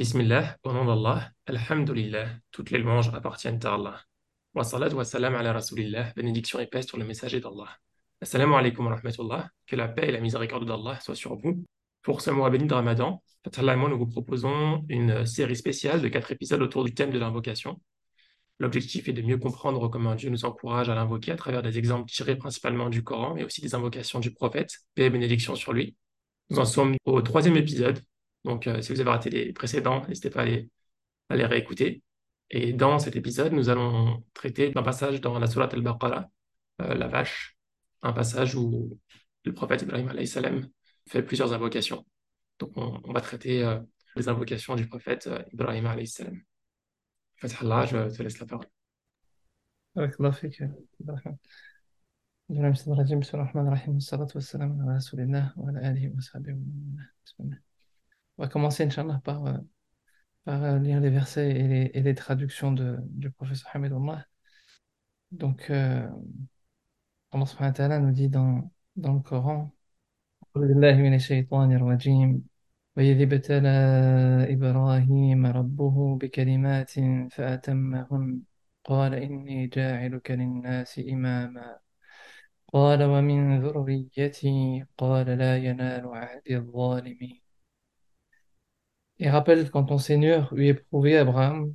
[0.00, 4.00] Bismillah, au nom d'Allah, Alhamdulillah, toutes les louanges appartiennent à Allah.
[4.54, 7.68] Wa salat wa salam ala rasulillah, bénédiction et paix sur le messager d'Allah.
[8.22, 11.66] Assalamu alaikum wa rahmatullah, que la paix et la miséricorde d'Allah soient sur vous.
[12.00, 16.08] Pour ce mois béni de Ramadan, Fatah moi, nous vous proposons une série spéciale de
[16.08, 17.78] quatre épisodes autour du thème de l'invocation.
[18.58, 22.10] L'objectif est de mieux comprendre comment Dieu nous encourage à l'invoquer à travers des exemples
[22.10, 25.94] tirés principalement du Coran, mais aussi des invocations du prophète, paix et bénédiction sur lui.
[26.48, 28.00] Nous en sommes au troisième épisode,
[28.44, 30.44] donc, euh, si vous avez raté les précédents, n'hésitez pas à
[31.36, 32.02] les, réécouter.
[32.50, 36.28] Et dans cet épisode, nous allons traiter d'un passage dans la Surat al-Baqarah,
[36.82, 37.56] euh, la vache,
[38.02, 38.98] un passage où
[39.44, 40.68] le prophète Ibrahim salam
[41.08, 42.06] fait plusieurs invocations.
[42.58, 43.78] Donc, on, va traiter euh,
[44.16, 46.40] les invocations du prophète Ibrahim salam.
[47.60, 48.66] Allah, je te laisse la parole
[58.39, 59.57] On va commencer, Inch'Allah, par, euh,
[60.45, 64.25] par euh, lire les versets et les, et les traductions de, du professeur Hamidullah.
[65.31, 66.07] Donc, euh,
[67.31, 69.71] Allah subhanahu wa ta'ala nous dit dans, dans le Coran
[72.95, 73.69] وإذ ابتلى
[74.53, 76.91] إبراهيم ربه بكلمات
[77.31, 78.41] فأتمهن
[78.83, 81.79] قال إني جاعلك للناس إماما
[82.73, 87.41] قال ومن ذريتي قال لا ينال عهد الظالمين
[89.20, 91.74] et rappelle quand ton Seigneur eut éprouvé Abraham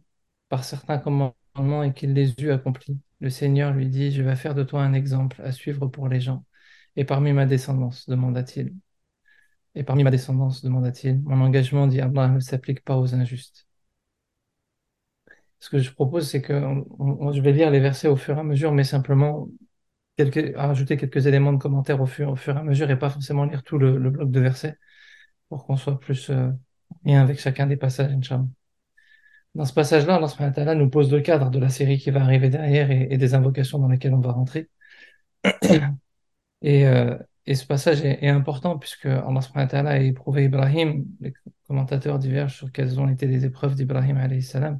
[0.49, 2.99] par certains commandements et qu'il les eut accomplis.
[3.21, 6.19] Le Seigneur lui dit, je vais faire de toi un exemple à suivre pour les
[6.21, 6.45] gens.
[6.95, 8.73] Et parmi ma descendance, demanda-t-il.
[9.75, 13.67] Et parmi ma descendance, demanda-t-il, mon engagement, dit Allah, ne s'applique pas aux injustes.
[15.59, 16.53] Ce que je propose, c'est que
[17.33, 19.47] je vais lire les versets au fur et à mesure, mais simplement
[20.55, 23.45] rajouter quelques éléments de commentaire au fur, au fur et à mesure et pas forcément
[23.45, 24.77] lire tout le, bloc de versets
[25.49, 26.49] pour qu'on soit plus, euh,
[27.05, 28.45] et avec chacun des passages, Inch'Allah.
[29.55, 32.91] Dans ce passage-là, Allah nous pose le cadre de la série qui va arriver derrière
[32.91, 34.69] et, des invocations dans lesquelles on va rentrer.
[36.61, 39.39] Et, euh, ce passage est, important puisque Allah
[39.89, 41.05] a éprouvé Ibrahim.
[41.21, 41.33] Les
[41.67, 44.79] commentateurs divergent sur quelles ont été les épreuves d'Ibrahim salam.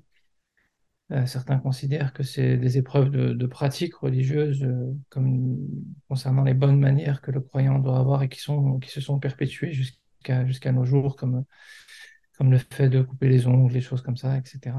[1.11, 4.95] Euh, certains considèrent que c'est des épreuves de, de pratiques religieuses, euh,
[6.09, 10.45] concernant les bonnes manières que le croyant doit avoir et qui se sont perpétuées jusqu'à
[10.47, 11.45] jusqu'à nos jours, comme
[12.35, 14.75] comme le fait de couper les ongles, les choses comme ça, etc.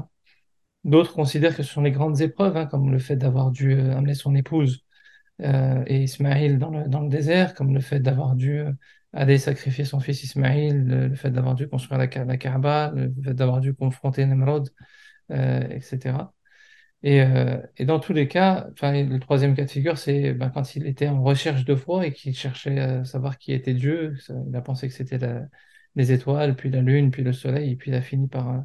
[0.87, 3.97] D'autres considèrent que ce sont les grandes épreuves, hein, comme le fait d'avoir dû euh,
[3.97, 4.85] amener son épouse
[5.41, 8.71] euh, et Ismaïl dans le, dans le désert, comme le fait d'avoir dû euh,
[9.13, 13.33] aller sacrifier son fils Ismaïl, le, fait d'avoir dû construire la, la Kaaba, le fait
[13.33, 14.69] d'avoir dû confronter Nemrod,
[15.29, 16.33] etc.
[17.03, 17.19] Et,
[17.77, 21.07] et, dans tous les cas, le troisième cas de figure, c'est ben, quand il était
[21.07, 24.87] en recherche de foi et qu'il cherchait à savoir qui était Dieu, il a pensé
[24.87, 25.47] que c'était la,
[25.97, 28.59] les étoiles, puis la lune, puis le soleil, et puis il a fini par euh,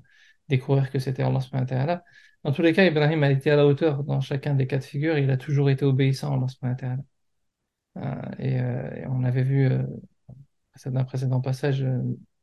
[0.49, 1.99] découvrir que c'était Allah subhanahu
[2.45, 4.85] Dans tous les cas, Ibrahim a été à la hauteur dans chacun des cas de
[4.85, 6.99] figure, il a toujours été obéissant à Allah subhanahu
[7.99, 8.01] euh,
[8.39, 9.69] et, euh, et, on avait vu
[10.85, 11.85] dans un précédent passage,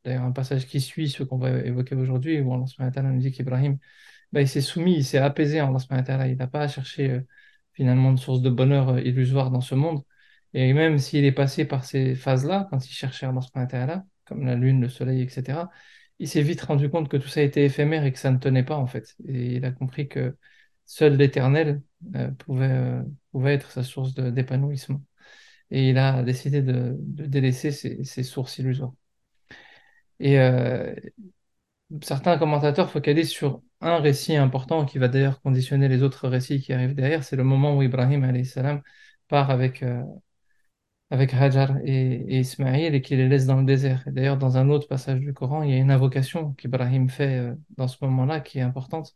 [0.04, 3.32] d'ailleurs un passage qui suit ce qu'on va évoquer aujourd'hui, où Allah subhanahu nous dit
[3.32, 3.78] qu'Ibrahim,
[4.32, 7.22] bah, il s'est soumis, il s'est apaisé à Allah subhanahu il n'a pas cherché
[7.74, 10.04] finalement une source de bonheur illusoire dans ce monde,
[10.54, 14.56] et même s'il est passé par ces phases-là, quand il cherchait Allah subhanahu comme la
[14.56, 15.70] lune, le soleil, etc.,
[16.20, 18.64] il s'est vite rendu compte que tout ça était éphémère et que ça ne tenait
[18.64, 19.16] pas en fait.
[19.28, 20.38] Et il a compris que
[20.86, 21.82] seul l'éternel
[22.16, 25.02] euh, pouvait, euh, pouvait être sa source d'épanouissement.
[25.72, 28.94] Et il a décidé de, délaisser ces, sources illusoires.
[30.20, 30.94] Et euh,
[32.02, 36.74] certains commentateurs focalisent sur un récit important qui va d'ailleurs conditionner les autres récits qui
[36.74, 37.24] arrivent derrière.
[37.24, 38.82] C'est le moment où Ibrahim salam
[39.28, 39.84] part avec,
[41.12, 44.04] avec Hajar et, Ismaïl et qui les laisse dans le désert.
[44.08, 47.56] D'ailleurs, dans un autre passage du Coran, il y a une invocation qu'Ibrahim fait euh,
[47.78, 49.16] dans ce moment-là qui est importante,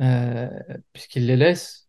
[0.00, 0.48] euh,
[0.92, 1.88] puisqu'il les laisse.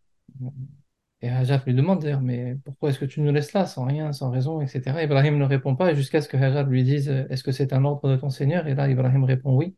[1.22, 4.14] Et Hajar lui demande d'ailleurs, mais pourquoi est-ce que tu nous laisses là, sans rien,
[4.14, 5.04] sans raison, etc.
[5.04, 8.10] Ibrahim ne répond pas jusqu'à ce que Hajar lui dise, est-ce que c'est un ordre
[8.10, 8.68] de ton Seigneur?
[8.68, 9.76] Et là, Ibrahim répond oui.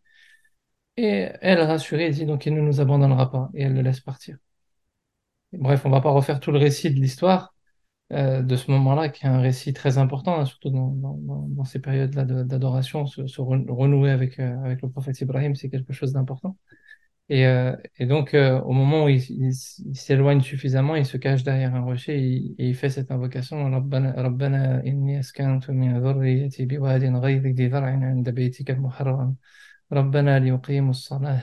[0.98, 4.38] Et elle, rassurée, dit donc il ne nous abandonnera pas, et elle le laisse partir.
[5.54, 7.54] bref, on va pas refaire tout le récit de l'histoire,
[8.13, 10.91] euh, de ce moment-là, qui est un récit très important, hein, surtout dans,
[11.49, 16.13] dans, ces périodes-là d'adoration, se, renouer avec, euh, avec le prophète Ibrahim, c'est quelque chose
[16.13, 16.57] d'important.
[17.29, 19.55] Et, euh, et, donc, au moment où il,
[19.95, 23.57] s'éloigne suffisamment, il se cache derrière un rocher et, il fait cette invocation
[24.19, 29.37] ربنا إني أسكنت من ذريتي بواد غير ذي ذرع عند بيتك المحرم
[29.93, 31.43] ربنا ليقيموا الصلاة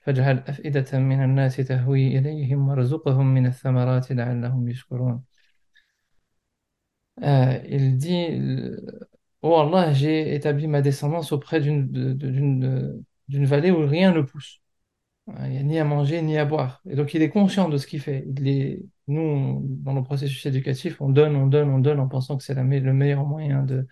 [0.00, 5.27] فاجعل أفئدة من الناس تهوي إليهم وارزقهم من الثمرات لعلهم يشكرون
[7.23, 8.27] euh, il dit
[9.41, 14.61] Oh Allah, j'ai établi ma descendance auprès d'une vallée où rien ne pousse.
[15.29, 16.81] Hein, Il n'y a ni à manger ni à boire.
[16.89, 18.25] Et donc il est conscient de ce qu'il fait.
[18.37, 18.81] Il est...
[19.07, 22.55] Nous, dans nos processus éducatifs, on donne, on donne, on donne en pensant que c'est
[22.55, 22.63] le
[22.93, 23.87] meilleur moyen de,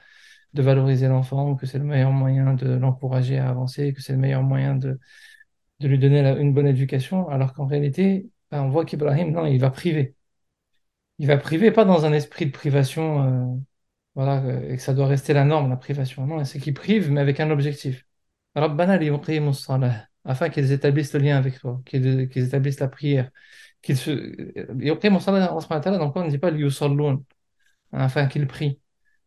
[0.53, 4.19] de valoriser l'enfant, que c'est le meilleur moyen de l'encourager à avancer, que c'est le
[4.19, 4.99] meilleur moyen de,
[5.81, 9.59] de lui donner une bonne éducation, alors qu'en réalité, ben, on voit qu'Ibrahim, non, il
[9.59, 10.16] va priver.
[11.19, 13.59] Il va priver, pas dans un esprit de privation, euh,
[14.15, 16.25] voilà, euh, et que ça doit rester la norme, la privation.
[16.27, 18.05] Non, c'est qu'il prive, mais avec un objectif.
[18.55, 18.99] Rabbana
[20.25, 23.31] afin qu'ils établissent le lien avec toi, qu'ils établissent la prière.
[23.81, 24.11] Qu'ils se...
[24.11, 27.23] Allah subhanahu wa ta'ala, donc on ne dit pas li yusallun,
[27.91, 28.79] afin qu'ils prient.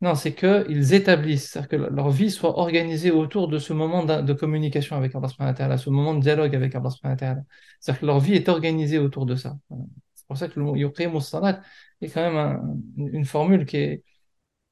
[0.03, 4.33] Non, c'est qu'ils établissent, c'est-à-dire que leur vie soit organisée autour de ce moment de
[4.33, 6.89] communication avec Allah ce moment de dialogue avec Allah.
[6.91, 9.59] C'est-à-dire que leur vie est organisée autour de ça.
[10.31, 11.63] Pour ça que le s-salat
[12.03, 14.05] est quand même un- une formule qui est,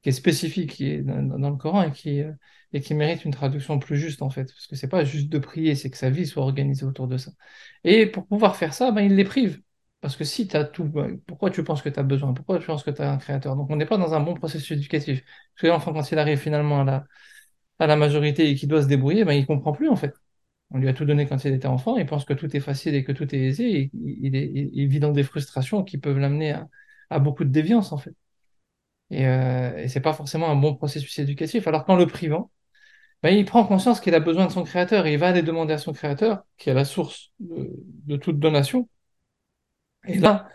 [0.01, 2.31] qui est spécifique, qui est dans, dans le Coran et qui, euh,
[2.73, 4.45] et qui mérite une traduction plus juste en fait.
[4.45, 7.17] Parce que c'est pas juste de prier, c'est que sa vie soit organisée autour de
[7.17, 7.31] ça.
[7.83, 9.61] Et pour pouvoir faire ça, ben, il les prive.
[10.01, 12.33] Parce que si tu as tout, ben, pourquoi tu penses que tu as besoin?
[12.33, 13.55] Pourquoi tu penses que tu as un créateur?
[13.57, 15.21] Donc on n'est pas dans un bon processus éducatif.
[15.55, 17.05] Parce que l'enfant, quand il arrive finalement à la,
[17.79, 20.13] à la majorité et qu'il doit se débrouiller, ben, il comprend plus en fait.
[20.71, 22.95] On lui a tout donné quand il était enfant, il pense que tout est facile
[22.95, 26.55] et que tout est aisé, il, vit dans des frustrations qui peuvent l'amener
[27.09, 28.13] à, beaucoup de déviance en fait.
[29.09, 31.67] Et, euh, et c'est pas forcément un bon processus éducatif.
[31.67, 32.51] Alors qu'en le privant,
[33.23, 35.73] ben, il prend conscience qu'il a besoin de son créateur et il va aller demander
[35.73, 38.87] à son créateur, qui est la source de, toute donation.
[40.07, 40.47] Et là,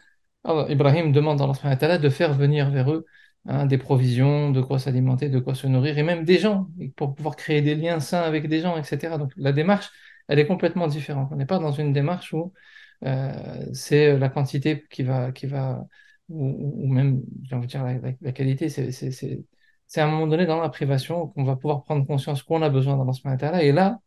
[0.69, 3.05] Ibrahim demande à Allah de faire venir vers eux
[3.47, 7.15] hein, des provisions, de quoi s'alimenter, de quoi se nourrir, et même des gens, pour
[7.15, 9.19] pouvoir créer des liens sains avec des gens, etc.
[9.19, 9.91] Donc la démarche,
[10.29, 11.31] elle est complètement différente.
[11.33, 12.53] On n'est pas dans une démarche où
[13.05, 15.87] euh, c'est la quantité qui va, qui va
[16.29, 17.85] ou, même, j'ai envie de dire,
[18.21, 22.43] la, qualité, c'est à un moment donné dans la privation qu'on va pouvoir prendre conscience
[22.43, 23.63] qu'on a besoin d'Allah subhanahu wa.
[23.63, 23.99] Et là,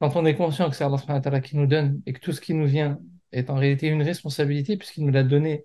[0.00, 2.32] quand on est conscient que c'est Allah subhanahu wa qui nous donne et que tout
[2.32, 2.98] ce qui nous vient
[3.32, 5.64] est en réalité une responsabilité, puisqu'il nous l'a donné,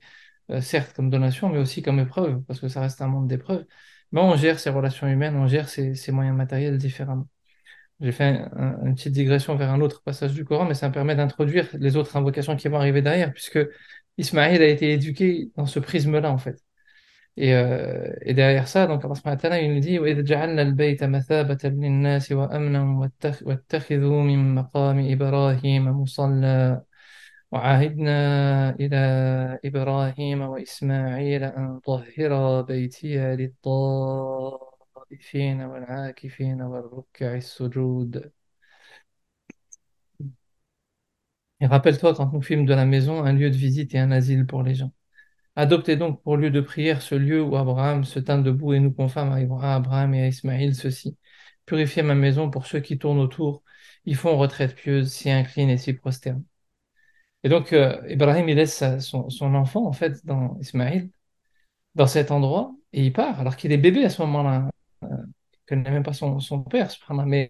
[0.51, 3.65] euh, certes comme donation, mais aussi comme épreuve, parce que ça reste un monde d'épreuves.
[4.11, 7.27] Mais on gère ces relations humaines, on gère ces, moyens matériels différemment.
[8.01, 10.93] J'ai fait un, une petite digression vers un autre passage du Coran, mais ça me
[10.93, 13.59] permet d'introduire les autres invocations qui vont arriver derrière, puisque
[14.17, 16.61] Ismaël a été éduqué dans ce prisme-là, en fait.
[17.37, 20.07] Et, euh, derrière ça, donc Allah il nous dit wa
[27.50, 28.96] وعهدنا إلى
[29.64, 34.72] إبراهيم وإسماعيل أن طهرا بيتي للطائفين
[35.62, 38.32] والعاكفين والركع السجود
[41.60, 44.46] Et rappelle-toi quand nous fîmes de la maison un lieu de visite et un asile
[44.46, 44.92] pour les gens.
[45.56, 48.92] Adoptez donc pour lieu de prière ce lieu où Abraham se tint debout et nous
[48.92, 49.36] confirme à
[49.76, 51.16] Abraham et à Ismaïl ceci.
[51.66, 53.62] Purifiez ma maison pour ceux qui tournent autour,
[54.04, 56.44] ils font retraite pieuse, s'y inclinent et s'y prosternent.
[57.43, 61.09] Et donc, euh, Ibrahim, il laisse son, enfant, en fait, dans Ismaïl,
[61.95, 64.69] dans cet endroit, et il part, alors qu'il est bébé à ce moment-là.
[65.03, 65.07] Euh,
[65.53, 66.89] il connaît même pas son, son père,
[67.25, 67.49] mais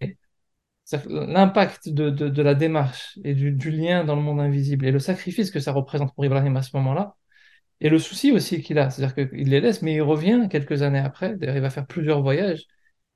[1.07, 5.59] l'impact de, la démarche et du, lien dans le monde invisible et le sacrifice que
[5.59, 7.15] ça représente pour Ibrahim à ce moment-là,
[7.81, 10.99] et le souci aussi qu'il a, c'est-à-dire qu'il les laisse, mais il revient quelques années
[10.99, 12.65] après, d'ailleurs, il va faire plusieurs voyages,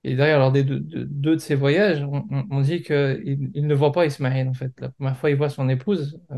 [0.04, 2.06] et d'ailleurs, lors des deux, de ces voyages,
[2.52, 4.72] on dit qu'il il ne voit pas Ismaël, en fait.
[4.80, 6.36] La première fois, il voit son épouse, euh,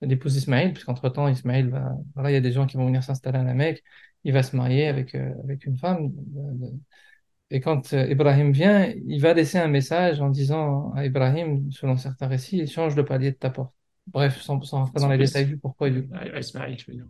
[0.00, 3.38] l'épouse d'Ismaël, puisqu'entre-temps, Ismaël va, voilà, il y a des gens qui vont venir s'installer
[3.38, 3.82] à la Mecque,
[4.24, 6.12] il va se marier avec, euh, avec une femme.
[7.50, 11.96] Et quand euh, Ibrahim vient, il va laisser un message en disant à Ibrahim, selon
[11.96, 13.74] certains récits, change le palier de ta porte.
[14.06, 16.16] Bref, sans, sans rentrer dans les détails du pourquoi comment.
[16.16, 17.06] À Ismaël, je veux dire.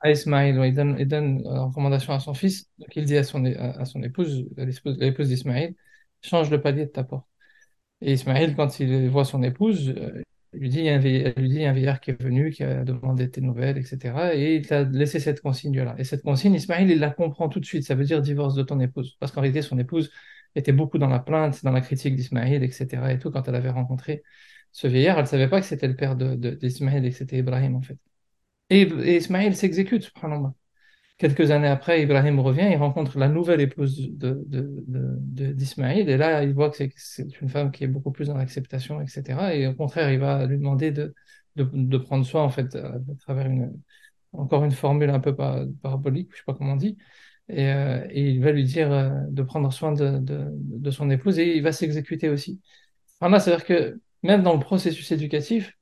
[0.00, 3.16] À Ismaël, ouais, il donne, il donne euh, recommandation à son fils, donc il dit
[3.16, 5.74] à son, à, son épouse, à l'épouse d'Ismaël,
[6.22, 7.26] change le palier de ta porte.
[8.00, 12.10] Et Ismaël, quand il voit son épouse, euh, il il lui dit, un vieillard qui
[12.10, 14.34] est venu, qui a demandé tes nouvelles, etc.
[14.34, 15.94] Et il t'a laissé cette consigne-là.
[15.98, 17.84] Et cette consigne, Ismaël, il la comprend tout de suite.
[17.84, 19.16] Ça veut dire divorce de ton épouse.
[19.18, 20.10] Parce qu'en réalité, son épouse
[20.54, 23.12] était beaucoup dans la plainte, dans la critique d'Ismaël, etc.
[23.12, 24.22] Et tout, quand elle avait rencontré
[24.72, 27.76] ce vieillard, elle ne savait pas que c'était le père d'Ismaël et que c'était Ibrahim,
[27.76, 27.98] en fait.
[28.70, 30.54] Et, et Ismaël s'exécute, subhanallah.
[31.22, 34.44] Quelques années après, Ibrahim revient, il rencontre la nouvelle épouse de,
[35.52, 39.00] d'Ismaïl, et là, il voit que c'est, une femme qui est beaucoup plus dans l'acceptation,
[39.00, 39.54] etc.
[39.54, 41.14] Et au contraire, il va lui demander de,
[41.54, 43.72] de, de prendre soin, en fait, à, travers une,
[44.32, 46.98] encore une formule un peu par- parabolique, je sais pas comment on dit,
[47.48, 51.38] et, euh, il va lui dire euh, de prendre soin de, de, de son épouse,
[51.38, 52.60] et il va s'exécuter aussi.
[53.20, 55.72] Enfin, là, c'est-à-dire que même dans le processus éducatif,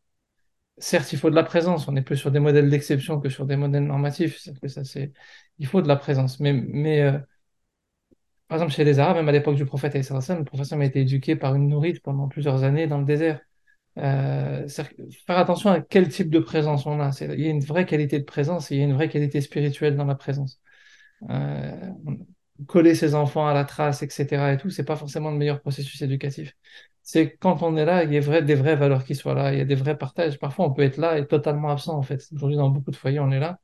[0.81, 1.89] certes, il faut de la présence.
[1.89, 4.49] On est plus sur des modèles d'exception que sur des modèles normatifs.
[4.61, 5.13] Que ça, c'est,
[5.59, 6.41] il faut de la présence.
[6.41, 7.19] Mais, mais euh,
[8.49, 11.37] par exemple, chez les Arabes, même à l'époque du prophète, le prophète a été éduqué
[11.37, 13.41] par une nourrice pendant plusieurs années dans le désert.
[13.99, 17.11] Euh, faire attention à quel type de présence on a.
[17.21, 19.41] Il y a une vraie qualité de présence et il y a une vraie qualité
[19.41, 20.61] spirituelle dans la présence.
[21.31, 21.91] Euh,
[22.67, 24.53] coller ses enfants à la trace, etc.
[24.53, 26.57] et tout, c'est pas forcément le meilleur processus éducatif.
[27.03, 29.59] C'est quand on est là, il y a des vraies valeurs qui soient là, il
[29.59, 30.39] y a des vrais partages.
[30.39, 32.23] Parfois, on peut être là et totalement absent, en fait.
[32.35, 33.59] Aujourd'hui, dans beaucoup de foyers, on est là,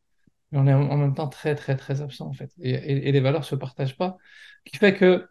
[0.53, 2.53] mais on est en même temps très, très, très absent, en fait.
[2.61, 4.17] Et, les valeurs se partagent pas.
[4.67, 5.29] Ce qui fait que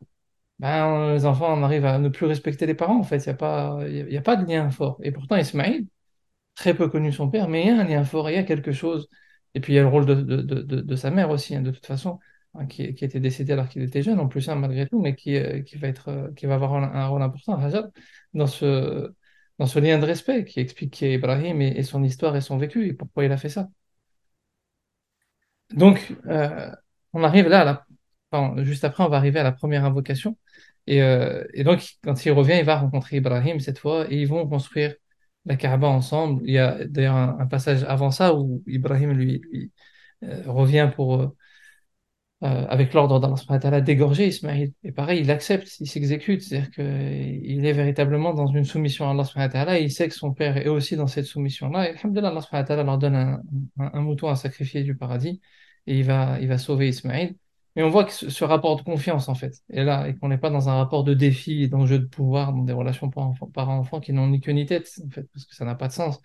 [0.60, 3.18] ben, les enfants, on arrive à ne plus respecter les parents, en fait.
[3.20, 5.00] Il n'y a pas, y a, pas de lien fort.
[5.04, 5.88] Et pourtant, Ismaïl,
[6.56, 8.44] très peu connu son père, mais il y a un lien fort, il y a
[8.44, 9.10] quelque chose.
[9.54, 11.56] Et puis il y a le rôle de, de, de, de- de sa mère aussi,
[11.56, 12.20] hein, de toute façon,
[12.58, 15.16] hein, qui, qui était décédée alors qu'il était jeune, en plus, hein, malgré tout, mais
[15.16, 17.86] qui, euh, va être, euh, qui va avoir un, rôle important, Hajar,
[18.34, 19.14] dans ce,
[19.60, 22.58] dans ce lien de respect, qui explique qui est Ibrahim et, son histoire et son
[22.58, 23.70] vécu, et pourquoi il a fait ça.
[25.74, 26.70] Donc, euh,
[27.14, 27.86] on arrive là,
[28.58, 30.38] juste après, on va arriver à la première invocation.
[30.88, 31.02] Et,
[31.64, 34.96] donc, quand il revient, il va rencontrer Ibrahim cette fois, et ils vont construire
[35.46, 36.42] la Kaaba ensemble.
[36.46, 39.42] Il y a d'ailleurs un, passage avant ça où Ibrahim lui,
[40.46, 41.36] revient pour,
[42.44, 44.74] euh, euh, avec l'ordre d'Allah d'égorger Ismaïl.
[44.84, 49.80] Et pareil, il accepte, il s'exécute, c'est-à-dire qu'il est véritablement dans une soumission à Allah
[49.80, 53.16] et il sait que son père est aussi dans cette soumission-là, et Allah leur donne
[53.16, 53.42] un,
[53.78, 55.42] un- mouton à sacrifier du paradis,
[55.88, 57.36] et il va, il va sauver Ismaïl.
[57.76, 60.38] Mais on voit que ce, rapport de confiance, en fait, est là, et qu'on n'est
[60.38, 64.14] pas dans un rapport de défi, et d'enjeu de pouvoir, dans des relations parents-enfants qui
[64.14, 66.22] n'ont ni queue ni tête, en fait, parce que ça n'a pas de sens,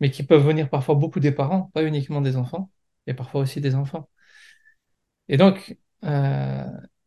[0.00, 2.70] mais qui peuvent venir parfois beaucoup des parents, pas uniquement des enfants,
[3.06, 4.08] et parfois aussi des enfants.
[5.28, 6.64] Et donc, euh,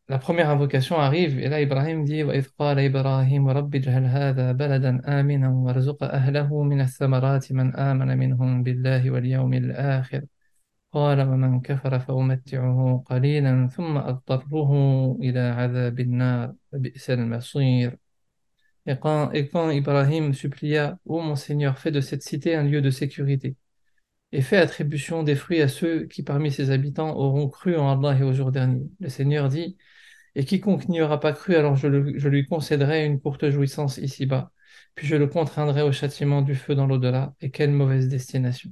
[0.08, 5.02] la première invocation arrive, et là, Ibrahim dit وَإِذْ قَالَ إِبْرَاهِيمُ رَبِّ اجْعَلْ هَذَا بَلَدًا
[5.20, 10.22] آمِنًا وَارْزُقْ أَهْلَهُ مِنَ الثَّمَرَاتِ مَنْ آمَنَ مِنْهُمْ بِاللَّهِ وَالْيَوْمِ الْآخِرِ
[10.92, 14.72] قال ومن كفر فأمتعه قليلا ثم أضطره
[15.22, 17.98] إلى عذاب النار فبئس المصير
[18.88, 22.82] Et quand, et quand Ibrahim supplia, Ô mon Seigneur, fais de cette cité un lieu
[22.82, 23.58] de sécurité,
[24.32, 28.18] et fais attribution des fruits à ceux qui parmi ses habitants auront cru en Allah
[28.20, 28.90] et au jour dernier.
[29.00, 29.78] Le Seigneur dit,
[30.36, 34.52] Et quiconque n'y aura pas cru, alors je, lui concéderai une courte jouissance ici-bas,
[34.96, 38.72] puis je le contraindrai au châtiment du feu dans l'au-delà, et quelle mauvaise destination.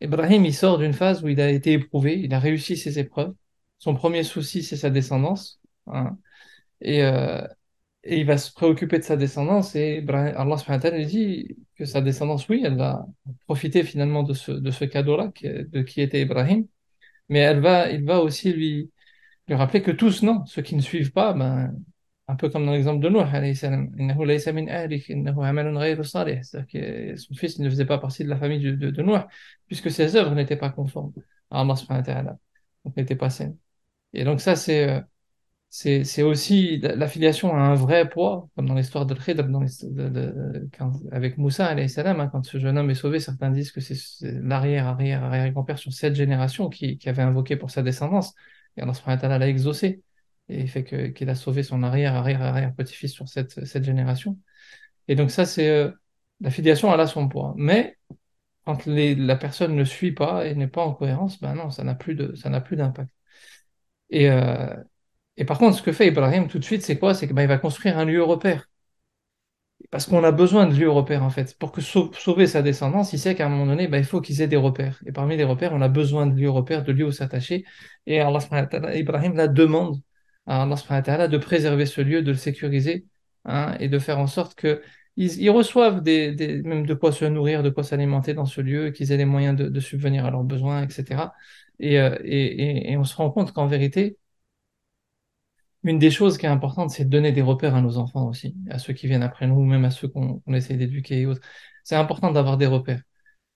[0.00, 3.34] Ibrahim, il sort d'une phase où il a été éprouvé, il a réussi ses épreuves.
[3.78, 5.60] Son premier souci, c'est sa descendance.
[5.86, 6.18] hein.
[6.80, 7.46] Et, euh,
[8.04, 9.74] et il va se préoccuper de sa descendance.
[9.76, 13.06] Et Allah subhanahu dit que sa descendance, oui, elle va
[13.46, 16.66] profiter finalement de ce, de ce cadeau-là, de qui était Ibrahim.
[17.28, 18.90] Mais elle va, il va aussi lui,
[19.48, 21.74] lui rappeler que tous, non, ceux qui ne suivent pas, ben,
[22.28, 23.08] un peu comme dans l'exemple de.
[26.42, 29.20] C'est-à-dire que son fils ne faisait pas partie de la famille de, de, de Nuh,
[29.66, 31.12] puisque ses œuvres n'étaient pas conformes
[31.50, 32.36] à Allah subhanahu
[32.96, 33.56] n'étaient pas saines.
[34.12, 35.00] Et donc ça, c'est euh,
[35.76, 40.68] c'est aussi l'affiliation à un vrai poids, comme dans l'histoire de Khidr, dans de,
[41.10, 43.96] avec Moussa, alayhi salam, hein, quand ce jeune homme est sauvé, certains disent que c'est
[44.22, 48.34] l'arrière, arrière, arrière-grand-père sur cette génération qui, qui avait invoqué pour sa descendance,
[48.76, 50.02] et Allah subhanahu wa ta'ala l'a exaucé,
[50.48, 54.38] et il fait qu'il a sauvé son arrière, arrière, arrière-petit-fils sur cette, cette génération.
[55.08, 55.90] Et donc ça, c'est euh,
[56.40, 57.54] l'affiliation, a son poids.
[57.56, 57.98] Mais
[58.64, 61.84] quand les- la personne ne suit pas et n'est pas en cohérence, ben non, ça
[61.84, 63.10] n'a plus de, ça n'a plus d'impact.
[64.10, 64.74] Et, euh,
[65.36, 67.14] et par contre, ce que fait Ibrahim tout de suite, c'est quoi?
[67.14, 68.68] C'est qu'il va construire un lieu repère.
[69.90, 71.56] Parce qu'on a besoin de lieux repères, en fait.
[71.58, 74.20] Pour que sau- sauver sa descendance, il sait qu'à un moment donné, bah, il faut
[74.20, 75.00] qu'ils aient des repères.
[75.06, 77.64] Et parmi les repères, on a besoin de lieux repères, de lieux où s'attacher.
[78.06, 78.40] Et Allah
[78.94, 80.00] Ibrahim la demande
[80.46, 83.06] à Allah de préserver ce lieu, de le sécuriser,
[83.44, 84.82] hein, et de faire en sorte que
[85.16, 89.12] ils, ils reçoivent même de quoi se nourrir, de quoi s'alimenter dans ce lieu, qu'ils
[89.12, 91.34] aient les moyens de, subvenir à leurs besoins, etc.
[91.78, 94.18] Et, euh, et on se rend compte qu'en vérité,
[95.84, 98.56] une des choses qui est importante, c'est de donner des repères à nos enfants aussi,
[98.70, 101.26] à ceux qui viennent après nous, ou même à ceux qu'on qu'on essaie d'éduquer et
[101.26, 101.42] autres.
[101.84, 103.02] C'est important d'avoir des repères,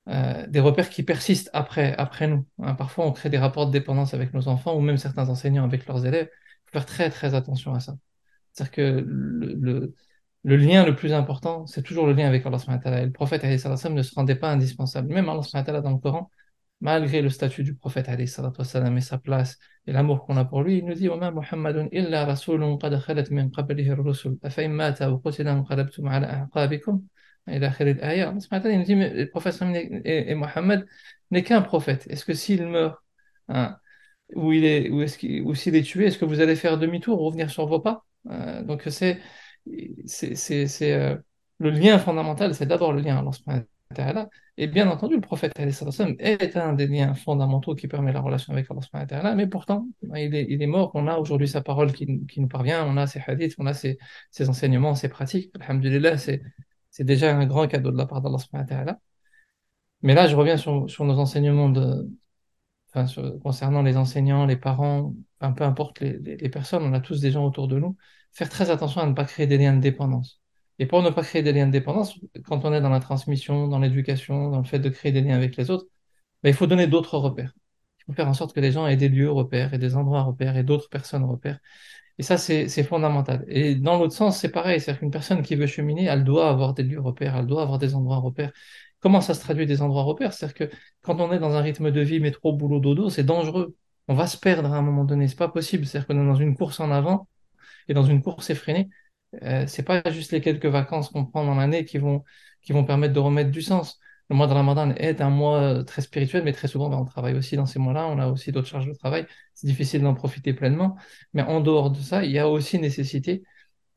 [0.09, 2.47] euh, des repères qui persistent après, après nous.
[2.63, 2.75] hein.
[2.75, 5.87] Parfois, on crée des rapports de dépendance avec nos enfants, ou même certains enseignants avec
[5.87, 6.29] leurs élèves.
[6.33, 7.97] Il faut faire très, très attention à ça.
[8.53, 9.95] C'est-à-dire que le, le,
[10.45, 12.59] le lien le plus important, c'est toujours le lien avec Allah.
[13.03, 15.13] Et le prophète ne se rendait pas indispensable.
[15.13, 16.31] Même Allah dans le Coran,
[16.82, 19.58] malgré le statut du prophète alayhi salatu wassalam, et sa place
[19.88, 23.32] et l'amour qu'on a pour lui, il nous dit وَمَا مُحَمَّدٌ إِلَّا رَسُولٌ قَدْ خَلَتْ
[23.32, 27.02] مِنْ قَبْلِهِ الرُّسُلُ أَفَإِنْ مَاتَ أَوْ قُتِلَ انقلبتم على أعقابكم
[27.50, 28.24] إلى آخر الآية.
[28.30, 30.86] Allah subhanahu wa ta'ala, il nous dit mais le prophète sallam n'est- et, et Mohammed
[31.32, 32.08] n'est qu'un prophète.
[32.10, 32.98] Est-ce que s'il meurt
[33.50, 33.78] hein,
[34.36, 36.78] ou il est ou est-ce qu'il- ou s'il est tué, est-ce que vous allez faire
[36.78, 38.06] demi-tour, revenir sur vos pas?
[38.30, 39.20] Euh, donc c'est
[40.06, 41.16] c'est c'est c'est, euh,
[41.60, 43.68] le lien fondamental, c'est d'abord le lien à Allah subhanahu wa
[44.57, 48.69] et bien entendu, le prophète est un des liens fondamentaux qui permet la relation avec
[48.71, 52.27] Allah ta'ala, mais pourtant, il est, il est mort, on a aujourd'hui sa parole qui,
[52.27, 53.99] qui nous parvient, on a ses hadiths, on a ses,
[54.31, 55.53] ses enseignements, ses pratiques.
[55.61, 56.43] Alhamdulillah, c'est,
[56.91, 59.01] c'est déjà un grand cadeau de la part d'Allah ta'ala.
[60.03, 61.73] Mais là, je reviens sur, sur nos enseignements
[63.43, 67.47] concernant les enseignants, les parents, enfin, peu importe les personnes, on a tous des gens
[67.47, 67.97] autour de nous,
[68.33, 70.41] faire très attention à ne pas créer des liens de dépendance.
[70.79, 73.69] Et pour ne pas créer des liens de dépendance, quand on est dans la transmission,
[73.69, 75.87] dans l'éducation, dans le fait de créer des liens avec les autres,
[76.43, 77.53] ben, il faut donner d'autres repères.
[78.01, 80.23] Il faut faire en sorte que les gens aient des lieux repères et des endroits
[80.23, 81.59] repères et d'autres personnes repères.
[82.19, 83.45] Et ça, c'est fondamental.
[83.49, 84.81] Et dans l'autre sens, c'est pareil.
[84.81, 87.79] C'est-à-dire qu'une personne qui veut cheminer, elle doit avoir des lieux repères, elle doit avoir
[87.79, 88.53] des endroits repères.
[89.01, 90.33] Comment ça se traduit des endroits repères?
[90.33, 93.77] C'est-à-dire que quand on est dans un rythme de vie métro, boulot, dodo, c'est dangereux.
[94.09, 95.29] On va se perdre à un moment donné.
[95.29, 95.87] C'est pas possible.
[95.87, 97.29] C'est-à-dire qu'on est dans une course en avant
[97.89, 98.89] et dans une course effrénée.
[99.43, 102.25] Euh, c'est pas juste les quelques vacances qu'on prend dans l'année qui vont,
[102.63, 103.99] qui vont permettre de remettre du sens.
[104.31, 107.05] Le mois de Ramadan est un mois euh, très spirituel, mais très souvent, ben, on
[107.05, 108.07] travaille aussi dans ces mois-là.
[108.09, 109.27] On a aussi d'autres charges de travail.
[109.55, 110.97] C'est difficile d'en profiter pleinement.
[111.35, 113.43] Mais en dehors de ça, il y a aussi nécessité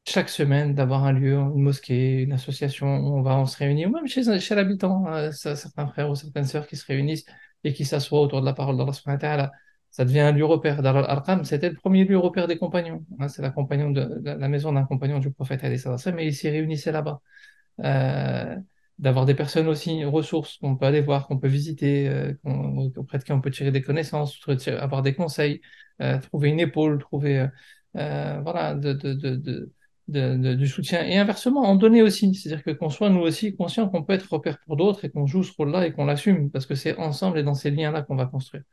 [0.08, 3.92] chaque semaine d'avoir un lieu, une mosquée, une association où on va, se réunit, ou
[3.92, 7.26] même chez, chez l'habitant, euh, ça- certains frères ou certaines sœurs qui se réunissent
[7.64, 9.52] et qui s'assoient autour de la parole d'Allah.
[9.92, 10.82] Ça devient un lieu repère.
[10.82, 13.06] Dar al-Arqam, c'était le premier lieu repère des compagnons.
[13.20, 15.62] hein, c'est la, compagnon de, la, maison d'un compagnon du prophète,
[16.14, 17.22] mais ils s'y réunissaient là-bas
[17.84, 18.56] euh,
[19.00, 23.18] d'avoir des personnes aussi ressources qu'on peut aller voir, qu'on peut visiter, euh, qu'on- auprès
[23.20, 25.62] de qui on peut tirer des connaissances, avoir des conseils,
[26.02, 27.48] euh, trouver une épaule, trouver euh,
[27.98, 29.72] euh, voilà, de, de, de,
[30.12, 31.04] de, de- du soutien.
[31.06, 32.34] Et inversement, en donner aussi.
[32.36, 35.26] C'est-à-dire que qu'on soit nous aussi conscients qu'on peut être repère pour d'autres et qu'on
[35.26, 38.16] joue ce rôle-là et qu'on l'assume, parce que c'est ensemble et dans ces liens-là qu'on
[38.16, 38.64] va construire.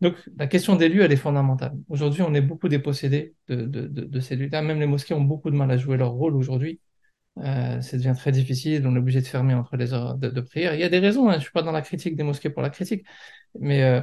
[0.00, 1.72] Donc, la question des lieux, elle est fondamentale.
[1.88, 4.62] Aujourd'hui, on est beaucoup dépossédés de, de, de, ces lieux-là.
[4.62, 6.80] Même les mosquées ont beaucoup de mal à jouer leur rôle aujourd'hui.
[7.38, 10.40] Euh, ça devient très difficile, on est obligé de fermer entre les heures de, de
[10.42, 10.74] prière.
[10.74, 12.50] Il y a des raisons, hein, je ne suis pas dans la critique des mosquées
[12.50, 13.06] pour la critique,
[13.58, 14.02] mais euh,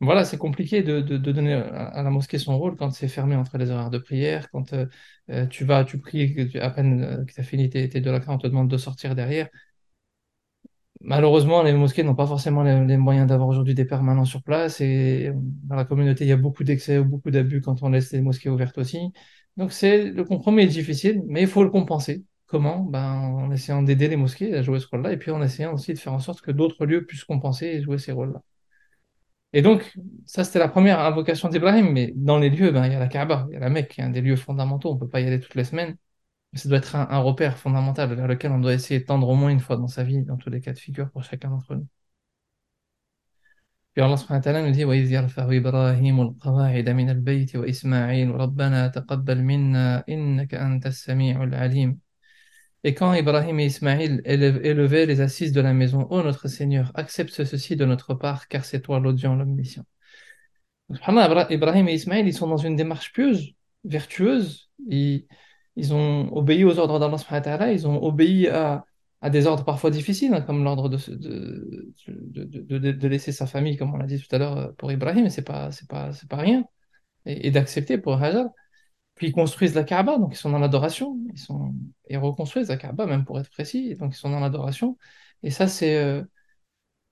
[0.00, 3.70] voilà, c'est compliqué de, donner à, la mosquée son rôle quand c'est fermé entre les
[3.70, 4.86] horaires de prière, quand euh,
[5.30, 8.12] euh, tu vas, tu pries, à peine euh, que tu as fini tes, tes deux
[8.28, 9.48] on te demande de sortir derrière.
[11.00, 15.32] Malheureusement, les mosquées n'ont pas forcément les, moyens d'avoir aujourd'hui des permanents sur place et
[15.34, 18.20] dans la communauté, il y a beaucoup d'excès ou beaucoup d'abus quand on laisse les
[18.20, 19.12] mosquées ouvertes aussi.
[19.56, 22.24] Donc le compromis est difficile, mais il faut le compenser.
[22.46, 22.80] Comment?
[22.84, 25.94] Ben, en essayant d'aider les mosquées à jouer ce rôle-là et puis en essayant aussi
[25.94, 28.42] de faire en sorte que d'autres lieux puissent compenser et jouer ces rôles-là.
[29.53, 29.93] Et donc,
[30.25, 33.07] ça c'était la première invocation d'Ibrahim, mais dans les lieux, ben, il y a la
[33.07, 35.09] Kaaba, il y a la Mecque, qui est un des lieux fondamentaux, on ne peut
[35.09, 35.95] pas y aller toutes les semaines.
[36.53, 39.35] Ça doit être un, un repère fondamental vers lequel on doit essayer de tendre au
[39.35, 41.75] moins une fois dans sa vie, dans tous les cas de figure pour chacun d'entre
[41.75, 41.87] nous.
[43.93, 48.87] Puis Allah subhanahu wa ta'ala nous dit وَإِذْ يَرْفَعُ إِبْرَاهِيمُ الْقَوَاعِدَ مِنَ الْبَيْتِ وَإِسْمَاعِيلُ رَبَّنَا
[48.87, 51.99] تَقَبَّلْ مِنَّا إِنَّكَ أَنْتَ السَّمِيعُ الْعَلِيمُ
[52.84, 57.44] et quand Ibrahim et Ismaïl élevaient les assises de la maison, Ô notre Seigneur, accepte
[57.44, 59.84] ceci de notre part, car c'est toi l'audient, l'omniscient.
[60.90, 63.52] Ibrahim et Ismaël, ils sont dans une démarche pieuse,
[63.84, 64.70] vertueuse.
[64.86, 65.26] Ils,
[65.76, 68.84] ils ont obéi aux ordres d'Allah ils ont obéi à,
[69.20, 73.76] à des ordres parfois difficiles, hein, comme l'ordre de, de, de, de, laisser sa famille,
[73.76, 76.64] comme on l'a dit tout à l'heure euh, pour Ibrahim, c'est pas, pas, pas rien,
[77.26, 78.46] et, et d'accepter pour Hajar.
[79.18, 81.74] Puis ils construisent la Kaaba, donc ils sont dans l'adoration, ils sont,
[82.08, 84.96] ils reconstruisent la Kaaba, même pour être précis, donc ils sont dans l'adoration.
[85.42, 86.22] Et ça, c'est, euh,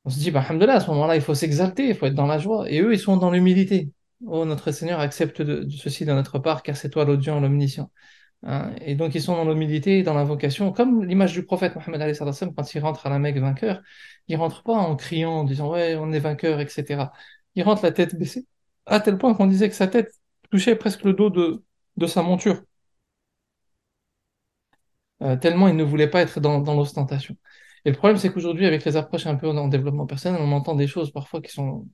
[0.04, 2.38] on se dit, bah, à ce moment-là, il faut s'exalter, il faut être dans la
[2.38, 2.70] joie.
[2.70, 3.90] Et eux, ils sont dans l'humilité.
[4.26, 7.90] Oh, notre Seigneur, accepte de, ceci de notre part, car c'est toi l'audient, l'omniscient.
[8.44, 12.16] Hein, Et donc, ils sont dans l'humilité, dans l'invocation, comme l'image du prophète Mohammed
[12.56, 13.82] quand il rentre à la Mecque vainqueur,
[14.28, 17.12] il rentre pas en criant, en disant, ouais, on est vainqueur, etc.
[17.56, 18.46] Il rentre la tête baissée,
[18.86, 20.12] à tel point qu'on disait que sa tête
[20.50, 21.64] touchait presque le dos de,
[21.96, 22.62] de sa monture,
[25.22, 27.37] euh, tellement il ne voulait pas être dans, dans l'ostentation.
[27.85, 30.74] Et le problème, c'est qu'aujourd'hui, avec les approches un peu en développement personnel, on entend
[30.74, 31.87] des choses parfois qui sont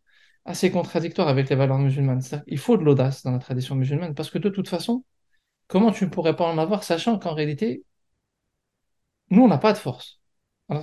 [0.45, 2.23] assez contradictoires avec les valeurs musulmanes.
[2.49, 5.05] Qu'il faut de l'audace dans la tradition musulmane, parce que de toute façon,
[5.69, 7.85] comment tu ne pourrais pas en avoir, sachant qu'en réalité,
[9.31, 10.22] nous, on n'a pas de force.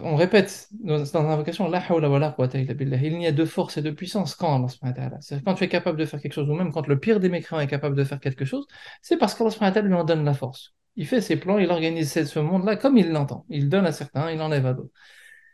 [0.03, 1.83] On répète dans, l'invocation, La.
[1.89, 5.17] Il n'y a de force et de puissance quand Allah.
[5.21, 7.29] C'est-à-dire quand tu es capable de faire quelque chose, ou même quand le pire des
[7.29, 8.67] mécréants est capable de faire quelque chose,
[9.01, 10.73] c'est parce qu'Allah lui en donne la force.
[10.95, 13.45] Il fait ses plans, il organise ce monde-là comme il l'entend.
[13.49, 14.91] Il donne à certains, il enlève à d'autres.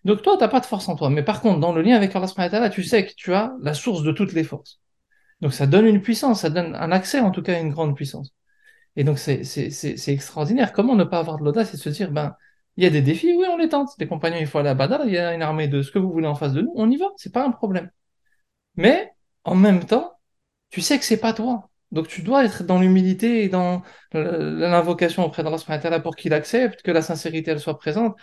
[0.06, 1.10] Donc toi, tu n'as pas de force en toi.
[1.10, 4.04] Mais par contre, dans le lien avec Allah tu sais que tu as la source
[4.04, 4.80] de toutes les forces.
[5.42, 7.96] Donc ça donne une puissance, ça donne un accès en tout cas à une grande
[7.96, 8.34] puissance.
[8.96, 10.74] Et donc, c'est c'est- c'est- c'est extraordinaire.
[10.74, 12.36] Comment ne pas avoir de l'audace et se dire, ben,
[12.78, 13.90] il y a des défis, oui, on les tente.
[14.00, 16.00] Les compagnons, il faut aller à Badr, il y a une armée de ce que
[16.00, 17.90] vous voulez en face de nous, on y va, c'est pas un problème.
[18.76, 19.12] Mais,
[19.44, 20.14] en même temps,
[20.70, 21.70] tu sais que c'est pas toi.
[21.92, 23.84] Donc, tu dois être dans l'humilité et dans
[24.14, 28.16] l'invocation auprès d'Allah wa ta'ala pour qu'il accepte, que la sincérité, elle soit présente,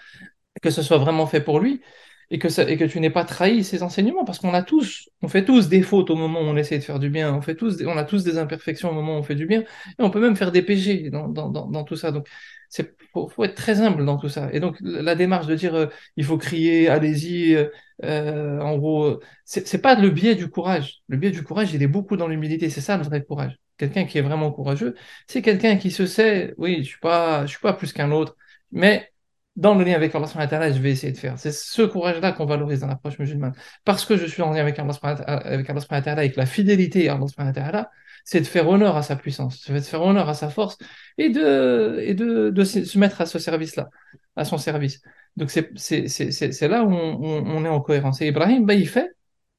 [0.63, 1.83] que ce soit vraiment fait pour lui.
[2.31, 5.69] et que, tu n'aies pas trahi ces enseignements, parce qu'on a tous, on fait tous
[5.69, 7.97] des fautes au moment où on essaie de faire du bien, on, fait tous, on
[7.97, 9.67] a tous des imperfections au moment où on fait du bien, et
[10.03, 12.11] on peut même faire des péchés dans, dans tout ça.
[12.11, 12.29] Donc,
[12.73, 14.49] c'est faut, être très humble dans tout ça.
[14.53, 17.69] Et donc, la démarche de dire euh, il faut crier, allez-y, euh,
[18.05, 21.03] euh en gros, c'est pas le biais du courage.
[21.09, 22.71] Le biais du courage, il est beaucoup dans l'humilité.
[22.71, 23.59] C'est ça le vrai courage.
[23.77, 24.95] Quelqu'un qui est vraiment courageux,
[25.27, 28.37] c'est quelqu'un qui se sait, oui, je suis pas, je suis pas plus qu'un autre,
[28.71, 29.13] mais
[29.57, 30.27] dans le lien avec Allah,
[30.73, 31.39] je vais essayer de faire.
[31.39, 33.53] C'est ce courage-là qu'on valorise dans l'approche musulmane.
[33.85, 37.91] Parce que je suis en lien avec Allah, avec Allah, avec la fidélité à Allah,
[38.25, 40.79] c'est de faire honneur à sa puissance, c'est de faire honneur à sa force
[41.19, 43.89] et de, et de, se mettre à ce service-là,
[44.37, 45.01] à son service.
[45.37, 48.21] Donc c'est là où on, on, est en cohérence.
[48.21, 49.11] Et Ibrahim, bah, il fait,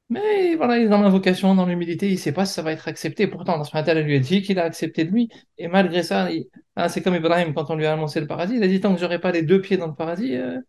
[0.10, 2.72] mais voilà, il est dans l'invocation, dans l'humilité, il ne sait pas si ça va
[2.72, 3.26] être accepté.
[3.28, 5.30] Pourtant, dans ce matin, elle lui a dit qu'il a accepté de lui.
[5.58, 6.30] Et malgré ça,
[6.76, 8.56] ah, c'est comme Ibrahim quand on lui a annoncé le paradis.
[8.56, 10.60] Il a dit tant que j'aurai pas les deux pieds dans le paradis, euh,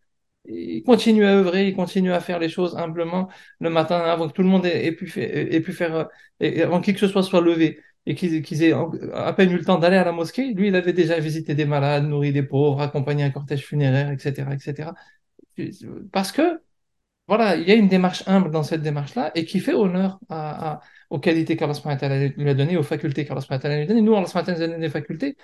[0.47, 3.29] il continue à œuvrer, il continue à faire les choses humblement
[3.59, 6.03] le matin avant que tout le monde ait, pu, ait pu, faire, euh,
[6.39, 8.73] et avant qui que ce soit soit levé et qu'ils aient
[9.13, 10.53] à peine eu le temps d'aller à la mosquée.
[10.53, 14.47] Lui, il avait déjà visité des malades, nourri des pauvres, accompagné un cortège funéraire, etc.,
[14.53, 14.91] etc.
[16.11, 16.61] Parce que
[17.27, 20.81] voilà, il y a une démarche humble dans cette démarche-là et qui fait honneur à,
[21.09, 21.73] aux qualités qu'Allah
[22.37, 24.01] lui a données, aux facultés qu'Allah lui a données.
[24.01, 25.35] Nous, Allah nous a donné des facultés.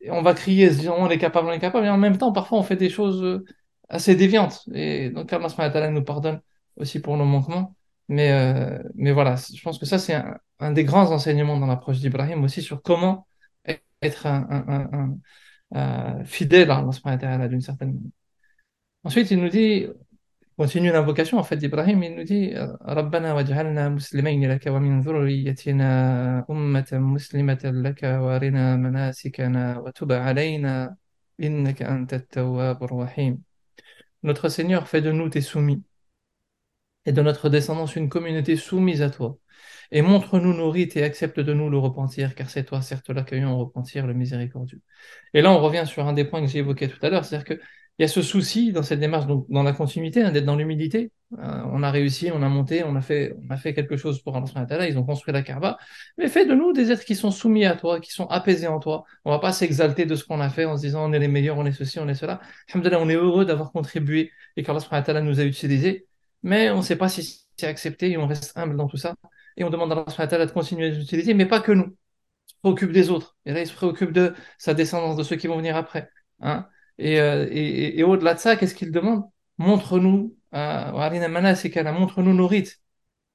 [0.00, 2.58] Et on va crier, on est capable, on est capable, et en même temps, parfois,
[2.58, 3.44] on fait des choses euh,
[3.90, 4.62] assez déviantes.
[4.72, 6.40] Et donc, Allah nous pardonne
[6.76, 7.76] aussi pour nos manquements.
[8.08, 10.14] Mais, euh, mais voilà, je pense que ça, c'est
[10.60, 13.26] un, des grands enseignements dans l'approche d'Ibrahim aussi sur comment
[14.02, 15.18] être un,
[15.72, 18.12] un, fidèle à Allah d'une certaine manière.
[19.04, 19.86] Ensuite, il nous dit
[20.56, 26.44] continue l'invocation en fait d'Ibrahim, il nous dit Rabbana waj'alna muslimayn laka wa min dhurriyyatina
[26.48, 30.96] ummatan muslimatan laka wa arina manasikana wa tub alayna
[31.38, 33.42] innaka antat tawwabur rahim.
[34.22, 35.82] Notre Seigneur, fais de nous tes soumis
[37.06, 39.38] et de notre descendance une communauté soumise à toi.
[39.90, 43.52] Et montre-nous nos rites et accepte de nous le repentir, car c'est toi, certes, l'accueillant
[43.52, 44.80] au repentir, le miséricordieux.
[45.34, 47.56] Et là, on revient sur un des points que j'ai évoqué tout à l'heure, c'est-à-dire
[47.56, 47.62] que
[48.00, 50.56] il y a ce souci dans cette démarche, donc dans la continuité, hein, d'être dans
[50.56, 51.12] l'humilité.
[51.38, 54.22] Euh, on a réussi, on a monté, on a fait, on a fait quelque chose
[54.22, 54.88] pour Allah.
[54.88, 55.76] Ils ont construit la Kaaba.
[56.16, 58.78] Mais fais de nous des êtres qui sont soumis à toi, qui sont apaisés en
[58.80, 59.04] toi.
[59.26, 61.28] On va pas s'exalter de ce qu'on a fait en se disant on est les
[61.28, 62.40] meilleurs, on est ceci, on est cela.
[62.74, 66.06] on est heureux d'avoir contribué et qu'Allah nous a utilisés.
[66.42, 69.14] Mais on ne sait pas si c'est accepté et on reste humble dans tout ça.
[69.58, 71.94] Et on demande à Allah de continuer à les utiliser, mais pas que nous.
[72.48, 73.36] Il se préoccupe des autres.
[73.44, 76.08] Et là, il se préoccupe de sa descendance, de ceux qui vont venir après.
[76.40, 76.66] Hein
[77.00, 79.24] euh, et, au-delà de ça, qu'est-ce qu'il demande?
[79.58, 82.80] Montre-nous, euh, montre-nous nos rites.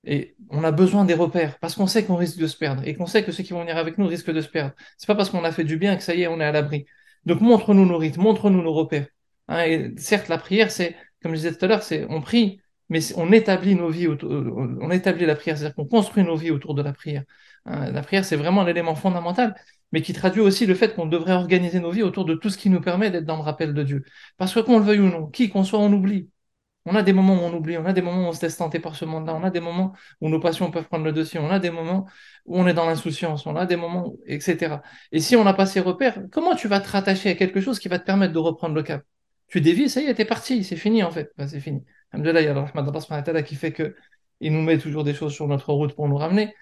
[0.03, 2.95] Et on a besoin des repères, parce qu'on sait qu'on risque de se perdre, et
[2.95, 4.73] qu'on sait que ceux qui vont venir avec nous risquent de se perdre.
[4.97, 6.51] C'est pas parce qu'on a fait du bien que ça y est, on est à
[6.51, 6.85] l'abri.
[7.25, 9.07] Donc montre-nous nos rites, montre-nous nos repères.
[9.47, 12.99] Hein, certes, la prière, c'est, comme je disais tout à l'heure, c'est on prie, mais
[13.17, 16.75] on établit nos vies, autour, on établit la prière, c'est-à-dire qu'on construit nos vies autour
[16.75, 17.23] de la prière.
[17.65, 19.55] Hein, la prière, c'est vraiment l'élément fondamental
[19.91, 22.57] mais qui traduit aussi le fait qu'on devrait organiser nos vies autour de tout ce
[22.57, 24.03] qui nous permet d'être dans le rappel de Dieu.
[24.37, 26.29] Parce que qu'on le veuille ou non, qui qu'on soit, on oublie.
[26.87, 28.57] On a des moments où on oublie, on a des moments où on se laisse
[28.57, 31.39] tenter par ce monde-là, on a des moments où nos passions peuvent prendre le dessus,
[31.39, 32.05] on a des moments
[32.45, 34.83] où on est dans l'insouciance, on a des moments, etc.
[35.11, 37.79] Et si on n'a pas ces repères, comment tu vas te rattacher à quelque chose
[37.79, 39.03] qui va te permettre de reprendre le cap?
[39.47, 41.31] Tu dévies, ça y est, t'es parti, c'est fini en fait.
[41.47, 41.83] c'est fini.
[42.11, 43.95] Alhamdulillah, il y a le qui fait que
[44.39, 46.53] il nous met toujours des choses sur notre route pour nous ramener.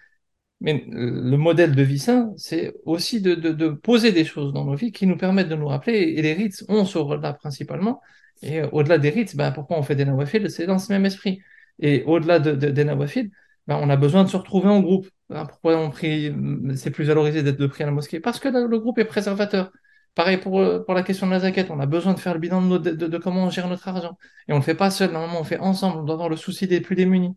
[0.63, 4.63] Mais le modèle de vie sain, c'est aussi de, de, de, poser des choses dans
[4.65, 8.02] nos vies qui nous permettent de nous rappeler, et les rites ont ce rôle-là principalement.
[8.41, 10.49] Et au-delà des rites, ben, pourquoi on fait des nawafil?
[10.49, 11.41] C'est dans ce même esprit.
[11.80, 13.30] Et au-delà de, des nawafil,
[13.67, 15.08] ben, on a besoin de se retrouver en groupe.
[15.30, 16.34] Hein, pourquoi on prie
[16.76, 18.19] C'est plus valorisé d'être de prier à la mosquée?
[18.21, 19.71] Parce que le groupe est préservateur.
[20.15, 22.62] Pareil pour, pour la question de la zakat, on a besoin de faire le bilan
[22.62, 24.17] de, de, de comment on gère notre argent.
[24.47, 26.36] Et on ne le fait pas seul, normalement on fait ensemble, on doit avoir le
[26.36, 27.36] souci des plus démunis.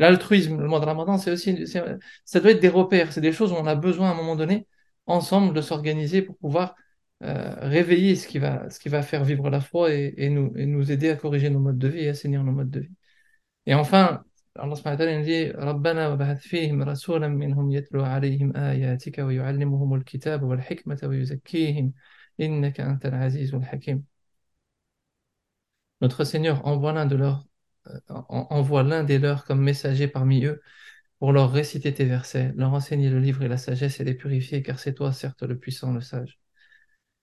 [0.00, 3.52] L'altruisme, le mois de Ramadan, c'est aussi, ça doit être des repères, c'est des choses
[3.52, 4.66] où on a besoin à un moment donné,
[5.06, 6.74] ensemble, de s'organiser pour pouvoir
[7.22, 10.66] euh, réveiller ce qui, va, ce qui va faire vivre la foi et, nous, et
[10.66, 12.92] nous aider à corriger nos modes de vie et à assainir nos modes de vie.
[13.66, 14.24] Et enfin,
[14.58, 19.94] Allah subhanahu wa ta'ala nous dit ربنا وبعث فيهم رسولا منهم يتلو عليهم آياتك ويعلمهم
[19.94, 21.92] الكتاب والحكمة ويزكيهم
[22.40, 24.04] إنك أنت العزيز الحكيم.
[26.00, 27.49] Notre Seigneur envoie l'un de leurs euh,
[28.09, 30.61] envoie l'un des leurs comme messager parmi eux
[31.21, 34.63] pour leur réciter tes versets, leur enseigner le livre et la sagesse et les purifier,
[34.63, 36.39] car c'est toi, certes, le puissant, le sage.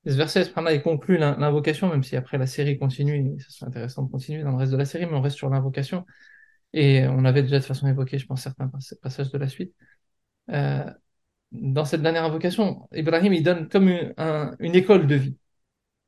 [0.06, 4.04] ce verset, là, il conclut l'invocation, même si après la série continue, ce serait intéressant
[4.04, 6.06] de continuer dans le reste de la série, mais on reste sur l'invocation.
[6.72, 8.70] Et on avait déjà de façon évoqué, je pense, certains
[9.02, 9.74] passages de la suite.
[10.50, 10.84] Euh,
[11.52, 15.36] dans cette dernière invocation, Ibrahim, il donne comme une, école de vie.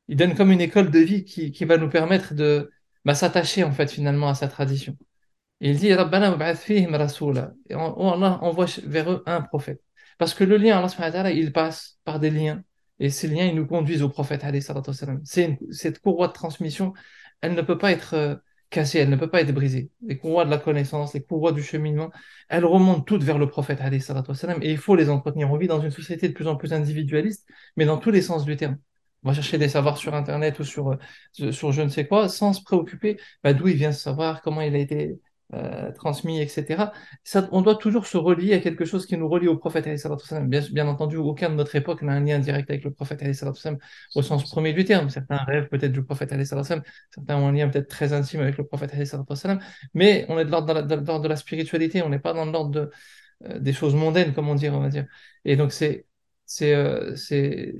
[0.08, 2.70] Il donne comme une école de vie qui, qui va nous permettre de,
[3.04, 4.96] bah, s'attacher en fait finalement à sa tradition.
[5.60, 6.36] Il dit, Rabbana.
[7.68, 9.82] Et on- oh Allah envoie vers eux un prophète.
[10.18, 12.62] Parce que le lien, Allah il passe par des liens.
[12.98, 14.44] Et ces liens, ils nous conduisent au prophète.
[15.24, 16.92] C'est cette courroie de transmission,
[17.40, 18.36] elle ne peut pas être euh,
[18.68, 19.90] cassée, elle ne peut pas être brisée.
[20.06, 22.10] Les courroies de la connaissance, les courroies du cheminement,
[22.48, 23.80] elles remontent toutes vers le prophète.
[24.62, 25.50] Et il faut les entretenir.
[25.50, 28.44] On vit dans une société de plus en plus individualiste, mais dans tous les sens
[28.44, 28.78] du terme.
[29.22, 32.28] On va chercher des savoirs sur Internet ou sur, euh, sur je ne sais quoi,
[32.28, 35.18] sans se préoccuper bah, d'où il vient ce savoir, comment il a été
[35.52, 36.92] euh, transmis, etc.
[37.24, 39.88] Ça, on doit toujours se relier à quelque chose qui nous relie au prophète.
[40.46, 43.22] Bien, bien entendu, aucun de notre époque n'a un lien direct avec le prophète
[44.14, 45.09] au sens premier du terme.
[45.11, 46.83] Certains rêvent peut-être du prophète, certains
[47.37, 48.92] ont un lien peut-être très intime avec le prophète,
[49.94, 50.83] mais on est de l'ordre
[51.20, 52.90] de, la- spiritualité, on n'est pas dans l'ordre de,
[53.46, 55.06] euh, des choses mondaines, comme on dit, on va dire.
[55.44, 56.06] Et donc, c'est,
[56.50, 57.72] c'est, euh, c'est,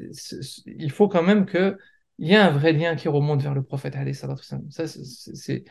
[0.65, 1.77] il faut quand même que
[2.19, 3.97] il y ait un vrai lien qui remonte vers le prophète.
[4.15, 5.65] Ça, c'est,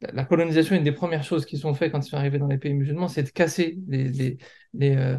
[0.00, 2.58] la colonisation, une des premières choses qu'ils ont fait quand ils sont arrivés dans les
[2.58, 4.38] pays musulmans, c'est de casser les, les,
[4.74, 5.18] les, euh,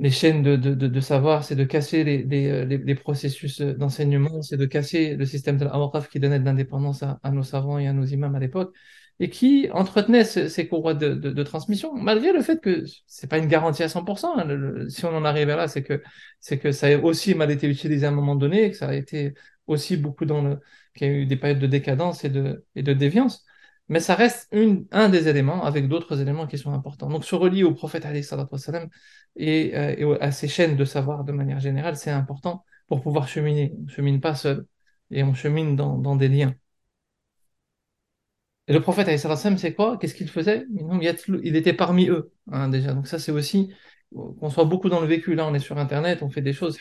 [0.00, 4.66] les chaînes de, de, de, savoir, c'est de casser euh, les, processus d'enseignement, c'est de
[4.66, 8.06] casser le système de l'awaqaf qui donnait de l'indépendance à nos savants et à nos
[8.06, 8.74] imams à l'époque,
[9.20, 13.46] et qui entretenait ce- ces courroies de, transmission, malgré le fait que c'est pas une
[13.46, 14.38] garantie à 100%.
[14.38, 16.02] hein, si on en arrive là, c'est que,
[16.40, 18.94] c'est que ça a aussi mal été utilisé à un moment donné, que ça a
[18.94, 19.34] été
[19.66, 20.58] aussi beaucoup dans le,
[20.94, 23.44] qu'il y a eu des périodes de décadence et de, et de déviance.
[23.88, 24.48] Mais ça reste
[24.92, 27.08] un des éléments avec d'autres éléments qui sont importants.
[27.08, 28.04] Donc, se relier au prophète,
[28.50, 28.88] wassalam,
[29.36, 33.28] et, euh, et à ces chaînes de savoir de manière générale, c'est important pour pouvoir
[33.28, 33.74] cheminer.
[33.78, 34.64] On ne chemine pas seul
[35.10, 36.54] et on chemine dans des liens.
[38.70, 39.08] Et le prophète,
[39.58, 39.98] c'est quoi?
[39.98, 40.64] Qu'est-ce qu'il faisait?
[41.42, 42.94] Il était parmi eux, hein, déjà.
[42.94, 43.74] Donc ça, c'est aussi
[44.14, 45.34] qu'on soit beaucoup dans le vécu.
[45.34, 46.78] Là, on est sur Internet, on fait des choses,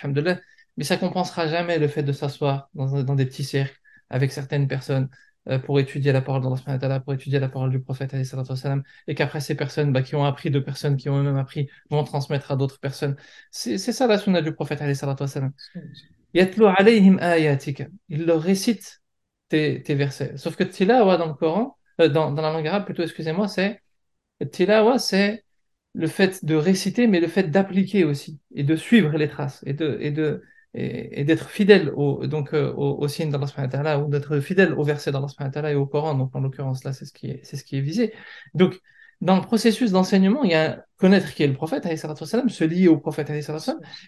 [0.77, 3.79] mais ça compensera jamais le fait de s'asseoir dans, des petits cercles
[4.11, 5.09] avec certaines personnes
[5.47, 8.13] euh, pour étudier la parole d'Allah, pour étudier la parole du prophète,
[9.07, 12.03] et qu'après ces personnes bah, qui ont appris de personnes qui ont eux-mêmes appris vont
[12.03, 13.15] transmettre à d'autres personnes.
[13.49, 14.79] C'est ça la sunna du prophète.
[16.35, 19.01] Il leur récite
[19.47, 20.37] tes, versets.
[20.37, 23.81] Sauf que tilawa dans le Coran, euh, dans, la langue arabe plutôt, excusez-moi, c'est
[24.51, 25.43] tilawa, c'est
[25.93, 29.73] le fait de réciter, mais le fait d'appliquer aussi, et de suivre les traces, et
[29.73, 34.39] de, et de, et, d'être fidèle au, donc, euh, au, au signe d'Allah ou d'être
[34.39, 36.15] fidèle au verset d'Allah et au Coran.
[36.15, 38.13] Donc, en l'occurrence, là, c'est ce qui est, c'est ce qui est visé.
[38.53, 38.79] Donc,
[39.21, 42.97] dans le processus d'enseignement, il y a connaître qui est le prophète, se lier au
[42.97, 43.29] prophète,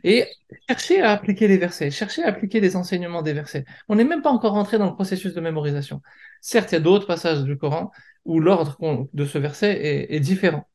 [0.04, 0.26] et
[0.70, 3.66] chercher à appliquer les versets, chercher à appliquer les enseignements des versets.
[3.88, 6.02] On n'est même pas encore rentré dans le processus de mémorisation.
[6.42, 7.92] Certes, il y a d'autres passages du Coran
[8.26, 8.78] où l'ordre
[9.14, 10.68] de ce verset est différent.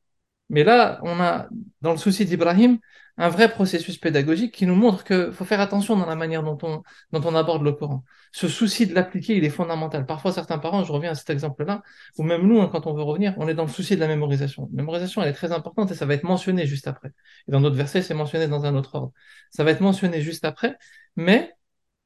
[0.51, 1.49] Mais là, on a,
[1.81, 2.79] dans le souci d'Ibrahim,
[3.19, 6.59] un vrai processus pédagogique qui nous montre qu'il faut faire attention dans la manière dont
[6.63, 8.05] on, aborde le Coran.
[8.33, 10.05] Ce souci de l'appliquer, il est fondamental.
[10.05, 11.83] Parfois, certains parents, je reviens à cet exemple-là,
[12.19, 14.09] ou même nous, hein, quand on veut revenir, on est dans le souci de la
[14.09, 14.69] mémorisation.
[14.73, 17.13] La mémorisation, elle est très importante et ça va être mentionné juste après.
[17.49, 19.13] Et dans d'autres versets, c'est mentionné dans un autre ordre.
[19.51, 20.77] Ça va être mentionné juste après,
[21.17, 21.55] mais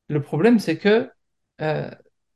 [0.09, 1.11] le problème, c'est que
[1.61, 1.91] euh,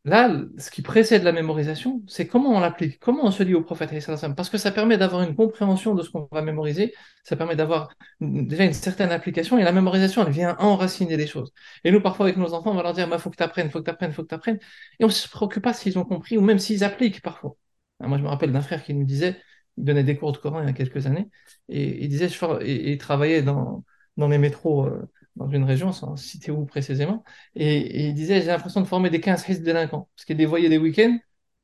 [0.04, 3.62] là, ce qui précède la mémorisation, c'est comment on l'applique, comment on se lie au
[3.62, 3.90] prophète,
[4.36, 7.88] parce que ça permet d'avoir une compréhension de ce qu'on va mémoriser, ça permet d'avoir
[8.20, 11.52] déjà une certaine application, et la mémorisation, elle vient enraciner les choses.
[11.84, 13.66] Et nous, parfois, avec nos enfants, on va leur dire, il faut que tu apprennes,
[13.68, 14.58] il faut que tu apprennes, il faut que tu apprennes,
[15.00, 17.56] et on ne se préoccupe pas s'ils ont compris, ou même s'ils appliquent parfois.
[18.00, 19.40] Ah, Moi, je me rappelle d'un frère qui nous disait,
[19.78, 21.28] il donnait des cours de Coran il y a quelques années,
[21.68, 22.28] et il disait,
[22.66, 23.84] il travaillait dans,
[24.16, 27.24] dans les métros, euh, dans une région, sans citer où précisément,
[27.56, 30.08] et, il disait, j'ai l'impression de former des 15 hizb délinquants.
[30.16, 31.18] Parce qu'il les voyait les week-ends,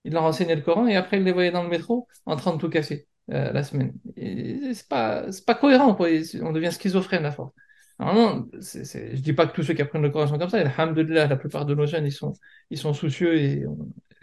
[0.04, 2.52] il leur enseignait le Coran, et après il les voyait dans le métro en train
[2.54, 3.92] de tout casser euh, la semaine.
[4.16, 6.08] C'est pas, pas cohérent, quoi.
[6.42, 7.52] On devient schizophrène à force.
[7.98, 10.38] Alors non, c'est, c'est- je dis pas que tous ceux qui apprennent le Coran sont
[10.38, 10.58] comme ça.
[10.60, 12.32] Et alhamdoulilah, la plupart de nos jeunes, ils sont,
[12.70, 13.64] ils sont soucieux et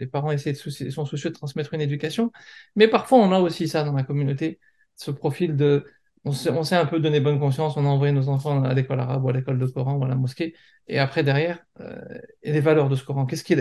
[0.00, 2.32] les parents essaient de sont soucieux de transmettre une éducation.
[2.76, 4.58] Mais parfois, on a aussi ça dans la communauté,
[4.96, 5.84] ce profil de
[6.24, 9.24] on s'est un peu donné bonne conscience, on a envoyé nos enfants à l'école arabe
[9.24, 10.54] ou à l'école de Coran ou à la mosquée.
[10.86, 12.00] Et après, derrière, euh,
[12.42, 13.60] les valeurs de ce Coran, qu'est-ce qu'il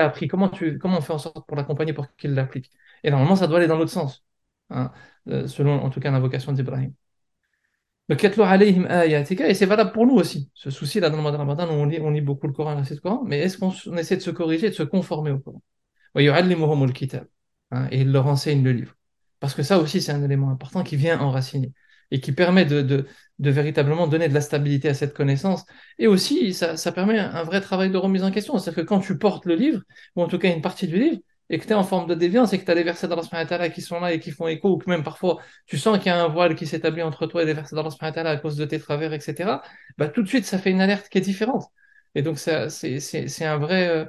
[0.00, 0.28] a, appris?
[0.28, 2.70] Comment, on fait en sorte pour l'accompagner pour qu'il l'applique?
[3.04, 4.24] Et normalement, ça doit aller dans l'autre sens,
[4.70, 4.92] hein,
[5.28, 6.92] euh, selon en tout cas l'invocation d'Ibrahim.
[8.08, 10.50] Et c'est valable pour nous aussi.
[10.54, 13.22] Ce souci-là, dans le mois de on lit, on lit beaucoup le Coran, le Coran,
[13.24, 15.62] mais est-ce qu'on essaie de se corriger, de se conformer au Coran?
[17.70, 18.94] Hein, et il leur enseigne le livre.
[19.42, 21.74] Parce que ça aussi, c'est un élément important qui vient enraciner
[22.12, 23.06] et qui permet de, de,
[23.40, 25.66] de véritablement donner de la stabilité à cette connaissance.
[25.98, 28.58] Et aussi, ça, ça permet un vrai travail de remise en question.
[28.58, 29.82] C'est-à-dire que quand tu portes le livre,
[30.16, 31.18] ou en tout cas une partie du livre,
[31.50, 33.68] et que tu es en forme de déviance et que tu as les versets d'Allah
[33.70, 36.10] qui sont là et qui font écho, ou que même parfois tu sens qu'il y
[36.10, 38.56] a un voile qui s'établit entre toi et les versets d'Allah wa ta'ala à cause
[38.56, 39.62] de tes travers, etc.,
[39.98, 41.64] bah, tout de suite, ça fait une alerte qui est différente.
[42.14, 44.04] Et donc, c'est un vrai, euh,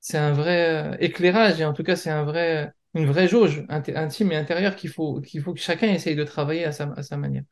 [0.00, 3.64] c'est un vrai euh, éclairage et en tout cas, c'est un vrai, une vraie jauge
[3.68, 7.02] intime et intérieure qu'il faut, qu'il faut que chacun essaye de travailler à sa, à
[7.02, 7.42] sa manière.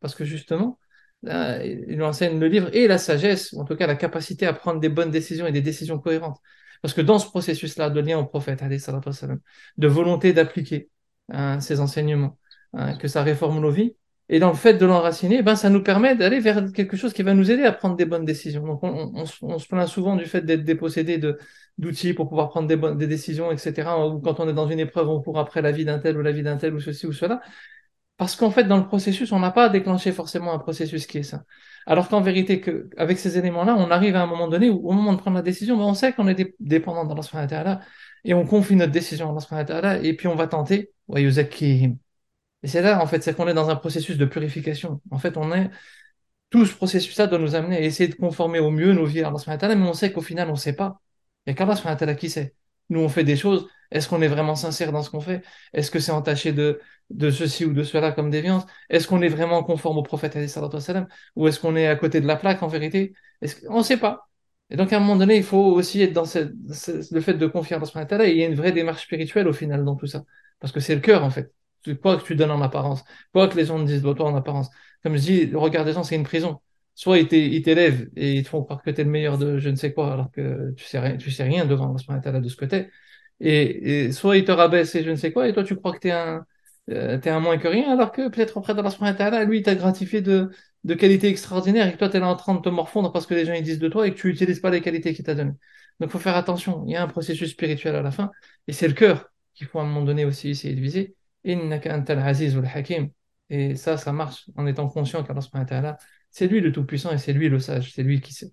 [0.00, 0.78] Parce que justement,
[1.22, 4.52] là, il enseigne le livre et la sagesse, ou en tout cas la capacité à
[4.52, 6.38] prendre des bonnes décisions et des décisions cohérentes.
[6.82, 10.90] Parce que dans ce processus-là de lien au prophète, de volonté d'appliquer
[11.30, 12.38] hein, ses enseignements,
[12.74, 13.96] hein, que ça réforme nos vies,
[14.28, 17.22] et dans le fait de l'enraciner, ben, ça nous permet d'aller vers quelque chose qui
[17.22, 18.66] va nous aider à prendre des bonnes décisions.
[18.66, 21.18] Donc, on, se plaint souvent du fait d'être dépossédé
[21.78, 23.88] d'outils pour pouvoir prendre des bonnes décisions, etc.
[24.06, 26.22] Ou quand on est dans une épreuve, on court après la vie d'un tel ou
[26.22, 27.40] la vie d'un tel ou ceci ou cela.
[28.18, 31.22] Parce qu'en fait, dans le processus, on n'a pas déclenché forcément un processus qui est
[31.22, 31.44] ça.
[31.86, 34.92] Alors qu'en vérité, que, avec ces éléments-là, on arrive à un moment donné où, au
[34.92, 37.80] moment de prendre la décision, ben, on sait qu'on est dé- dépendant d'Allah
[38.24, 40.92] et on confie notre décision à Allah et puis on va tenter.
[42.62, 45.00] Et c'est là, en fait, c'est qu'on est dans un processus de purification.
[45.10, 45.70] En fait, on est,
[46.50, 49.28] tout ce processus-là doit nous amener à essayer de conformer au mieux nos vies à
[49.28, 51.00] Allah mais on sait qu'au final, on ne sait pas.
[51.46, 52.54] A qu'Allah qui sait?
[52.90, 53.68] Nous, on fait des choses.
[53.90, 55.42] Est-ce qu'on est vraiment sincère dans ce qu'on fait?
[55.72, 58.64] Est-ce que c'est entaché de, de ceci ou de cela comme déviance?
[58.90, 60.36] Est-ce qu'on est vraiment conforme au prophète?
[61.36, 63.14] Ou est-ce qu'on est à côté de la plaque en vérité?
[63.68, 64.28] On ne sait pas.
[64.70, 67.76] Et donc, à un moment donné, il faut aussi être dans le fait de confier
[67.76, 68.26] à Allah.
[68.26, 70.24] Et il y a une vraie démarche spirituelle au final dans tout ça.
[70.60, 71.52] Parce que c'est le cœur, en fait.
[71.96, 74.68] Quoi que tu donnes en apparence, quoi que les gens disent de toi en apparence.
[75.02, 76.60] Comme je dis, regard des gens, c'est une prison.
[76.94, 79.38] Soit ils t'é- ils t'élèvent et ils te font croire que tu es le meilleur
[79.38, 82.40] de je ne sais quoi, alors que tu sais rien, tu sais rien devant Allah
[82.40, 82.88] de ce côté.
[83.40, 85.92] Et, et soit ils te rabaissent et je ne sais quoi, et toi tu crois
[85.92, 86.44] que tu es un,
[86.90, 89.62] euh, t'es un moins que rien, alors que peut-être auprès d'Allah subhanahu wa lui, il
[89.62, 90.50] t'a gratifié de,
[90.84, 93.26] de qualités extraordinaires et que toi, tu es là en train de te morfondre parce
[93.26, 95.24] que les gens ils disent de toi et que tu n'utilises pas les qualités qu'il
[95.24, 95.52] t'a données.
[96.00, 96.84] Donc, faut faire attention.
[96.86, 98.30] Il y a un processus spirituel à la fin
[98.66, 101.16] et c'est le cœur qu'il faut à un moment donné aussi essayer de viser.
[103.50, 105.96] Et ça, ça marche en étant conscient qu'Allah
[106.30, 108.52] c'est lui le tout-puissant et c'est lui le sage, c'est lui qui sait.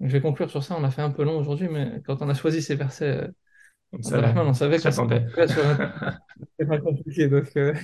[0.00, 0.76] Donc, je vais conclure sur ça.
[0.78, 3.28] On a fait un peu long aujourd'hui, mais quand on a choisi ces versets, euh,
[4.02, 5.76] ça, on savait serait sur un
[6.68, 7.28] pas compliqué.
[7.28, 7.74] Donc, euh,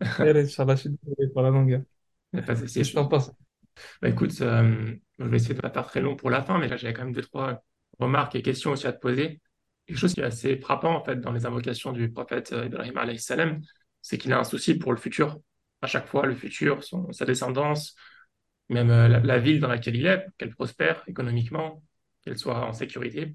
[0.18, 1.82] allez, Inch'Allah, je suis désolé pour la longueur.
[2.32, 2.78] Il n'y a pas de souci.
[2.80, 3.32] Qu'est-ce que tu en penses?
[4.02, 6.58] Bah, écoute, euh, je vais essayer de ne pas faire très long pour la fin,
[6.58, 7.62] mais là, j'avais quand même deux, trois
[7.98, 9.40] remarques et questions aussi à te poser.
[9.88, 12.98] Quelque chose qui est assez frappant, en fait, dans les invocations du prophète euh, Ibrahim
[12.98, 13.62] alayhi salam,
[14.02, 15.38] c'est qu'il a un souci pour le futur.
[15.80, 17.94] À chaque fois, le futur, sa descendance,
[18.68, 21.82] même euh, la, ville dans laquelle il est, qu'elle prospère économiquement,
[22.22, 23.34] qu'elle soit en sécurité.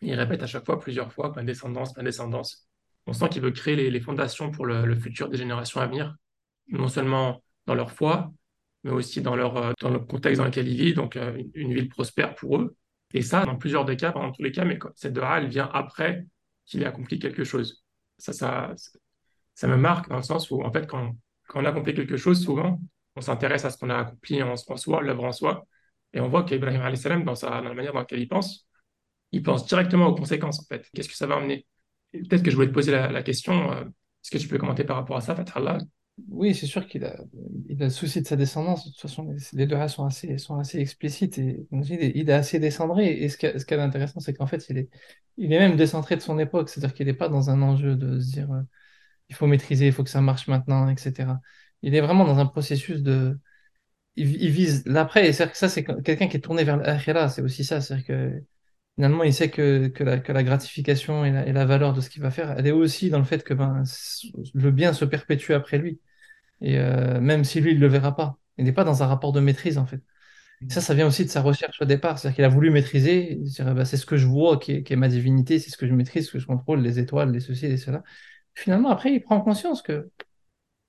[0.00, 2.66] Il répète à chaque fois, plusieurs fois, ma descendance, ma descendance.
[3.04, 6.16] On sent qu'il veut créer les, fondations pour le, futur des générations à venir,
[6.68, 8.32] non seulement dans leur foi,
[8.82, 11.18] mais aussi dans leur, euh, dans le contexte dans lequel ils vivent, donc
[11.52, 12.74] une ville prospère pour eux.
[13.14, 15.48] Et ça, dans plusieurs des cas, pas dans tous les cas, mais cette dora, elle
[15.48, 16.26] vient après
[16.64, 17.84] qu'il ait accompli quelque chose.
[18.18, 18.74] Ça, ça,
[19.54, 21.16] ça me marque dans le sens où, en fait, quand,
[21.48, 22.80] quand on accomplit quelque chose, souvent,
[23.14, 25.66] on s'intéresse à ce qu'on a accompli en, soi, l'œuvre en soi,
[26.12, 28.66] et on voit qu'Ibrahim salam, dans dans la manière dans laquelle il pense,
[29.32, 30.88] il pense directement aux conséquences, en fait.
[30.94, 31.66] Qu'est-ce que ça va emmener?
[32.12, 34.58] Et Peut-être que je voulais te poser la, la question, euh, est-ce que tu peux
[34.58, 35.78] commenter par rapport à ça, Fathallah?
[36.28, 37.14] Oui, c'est sûr qu'il a,
[37.68, 38.86] il a le souci de sa descendance.
[38.86, 42.30] De toute façon, les, deux races sont assez, sont assez explicites et comme je il
[42.30, 43.06] est, assez décentré.
[43.22, 44.88] Et ce qui est, ce qui est intéressant, c'est qu'en fait, il est,
[45.36, 46.70] il est même décentré de son époque.
[46.70, 48.62] C'est-à-dire qu'il n'est pas dans un enjeu de se dire euh,
[49.30, 51.40] il faut maîtriser, il faut que ça marche maintenant, etc.
[51.82, 53.38] Il est vraiment dans un processus de.
[54.16, 55.28] Il, il vise l'après.
[55.28, 57.28] Et c'est-à-dire que ça, c'est quelqu'un qui est tourné vers l'akhira.
[57.28, 57.80] C'est aussi ça.
[57.80, 58.42] C'est-à-dire que
[58.96, 62.00] finalement, il sait que, que, la, que la gratification et la, et la valeur de
[62.00, 63.82] ce qu'il va faire, elle est aussi dans le fait que ben,
[64.54, 66.00] le bien se perpétue après lui.
[66.60, 68.38] Et euh, même si lui, il ne le verra pas.
[68.58, 70.00] Il n'est pas dans un rapport de maîtrise, en fait.
[70.68, 72.18] Et ça, ça vient aussi de sa recherche au départ.
[72.18, 73.40] C'est-à-dire qu'il a voulu maîtriser.
[73.60, 75.86] bah, c'est ce que je vois qui est, qui est ma divinité, c'est ce que
[75.86, 78.04] je maîtrise, ce que je contrôle, les étoiles, les ceci, les cela.
[78.54, 80.10] Finalement, après, il prend conscience que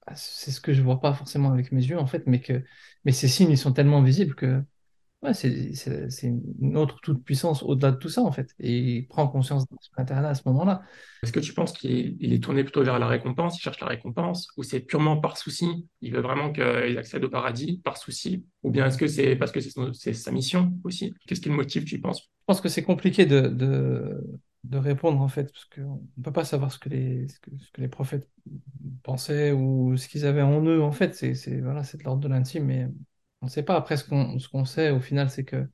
[0.07, 2.63] bah, c'est ce que je vois pas forcément avec mes yeux, en fait, mais que
[3.05, 4.63] mais ces signes, ils sont tellement visibles que
[5.23, 5.71] ouais, c'est
[6.23, 8.53] une autre toute-puissance au-delà de tout ça, en fait.
[8.59, 10.81] Et il prend conscience de ce là à ce moment-là.
[11.23, 14.49] Est-ce que tu penses qu'il est, tourné plutôt vers la récompense, il cherche la récompense,
[14.57, 18.71] ou c'est purement par souci, il veut vraiment qu'ils accèdent au paradis par souci, ou
[18.71, 21.13] bien est-ce que c'est parce que c'est sa mission aussi?
[21.27, 22.21] Qu'est-ce qui le motive, tu penses?
[22.21, 24.23] Je pense que c'est compliqué de, de,
[24.63, 27.51] de répondre en fait, parce qu'on ne peut pas savoir ce que les, ce que,
[27.57, 28.29] ce que les prophètes
[29.03, 30.81] pensaient ou ce qu'ils avaient en eux.
[30.81, 32.87] En fait, c'est voilà, c'est de l'ordre de l'intime, mais
[33.41, 33.75] on ne sait pas.
[33.75, 35.67] Après, ce qu'on ce qu'on sait au final, c'est que,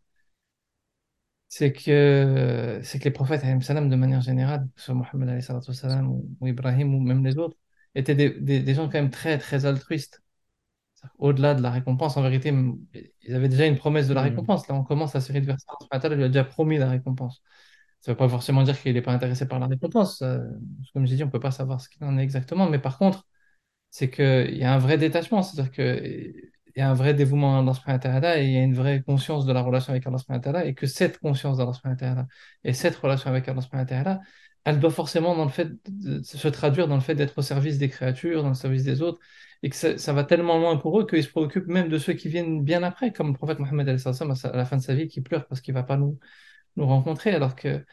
[1.47, 6.09] c'est que, c'est que les prophètes, salam, de manière générale, que ce soit Mohammed wassalam,
[6.11, 7.57] ou, ou Ibrahim ou même les autres,
[7.95, 10.21] étaient des, des, des gens quand même très, très altruistes.
[11.19, 12.53] Au-delà de la récompense, en vérité,
[13.23, 14.23] ils avaient déjà une promesse de la Hmm.
[14.23, 14.67] récompense.
[14.67, 15.65] Là, on commence la série de versets.
[15.91, 17.41] Allah lui a déjà promis la récompense.
[18.01, 20.23] Ça ne veut pas forcément dire qu'il n'est pas intéressé par la récompense.
[20.93, 22.69] Comme j'ai dit, on ne peut pas savoir ce qu'il en est exactement.
[22.69, 23.25] Mais par contre,
[23.91, 25.43] c'est qu'il y a un vrai détachement.
[25.43, 26.33] C'est-à-dire que
[26.75, 29.01] il y a un vrai dévouement à Allah subhanahu et il y a une vraie
[29.01, 32.25] conscience de la relation avec Allah subhanahu et que cette conscience d'Allah subhanahu
[32.63, 34.17] et cette relation avec Allah subhanahu
[34.65, 37.77] elle doit forcément dans le fait de se traduire dans le fait d'être au service
[37.77, 39.19] des créatures, dans le service des autres
[39.61, 42.13] et que ça, ça va tellement loin pour eux qu'ils se préoccupent même de ceux
[42.13, 45.21] qui viennent bien après, comme le prophète Mohammed à la fin de sa vie qui
[45.21, 46.17] pleure parce qu'il va pas nous,
[46.75, 47.83] nous rencontrer alors que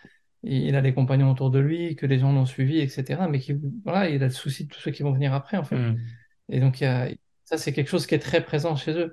[0.42, 3.20] il a les compagnons autour de lui, que les gens l'ont suivi, etc.
[3.28, 3.54] Mais qui,
[3.84, 5.76] voilà, il a le souci de tous ceux qui vont venir après, en fait.
[5.76, 5.98] Hmm.
[6.48, 7.08] Et donc, il y a,
[7.50, 9.12] ça, c'est quelque chose qui est très présent chez eux.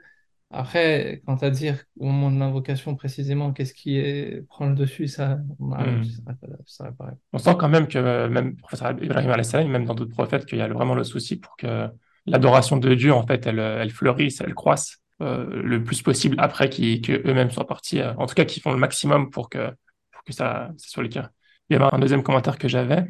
[0.52, 5.08] Après, quant à dire au moment de l'invocation précisément, qu'est-ce qui est, prend le dessus,
[5.08, 6.04] ça, Hmm.
[6.66, 6.92] ça,
[7.34, 10.60] On sent quand même que euh, même prophète Ibrahim salam, même dans d'autres prophètes, qu'il
[10.60, 11.90] y a vraiment le souci pour que
[12.28, 16.70] l'adoration de Dieu, en fait, elle, elle fleurisse, elle croisse euh, le plus possible après
[16.70, 19.72] qu'eux-mêmes soient partis, euh, en tout cas qu'ils font le maximum pour que,
[20.12, 21.32] pour que ça, ça soit le cas.
[21.70, 23.04] Il y avait un deuxième commentaire que j'avais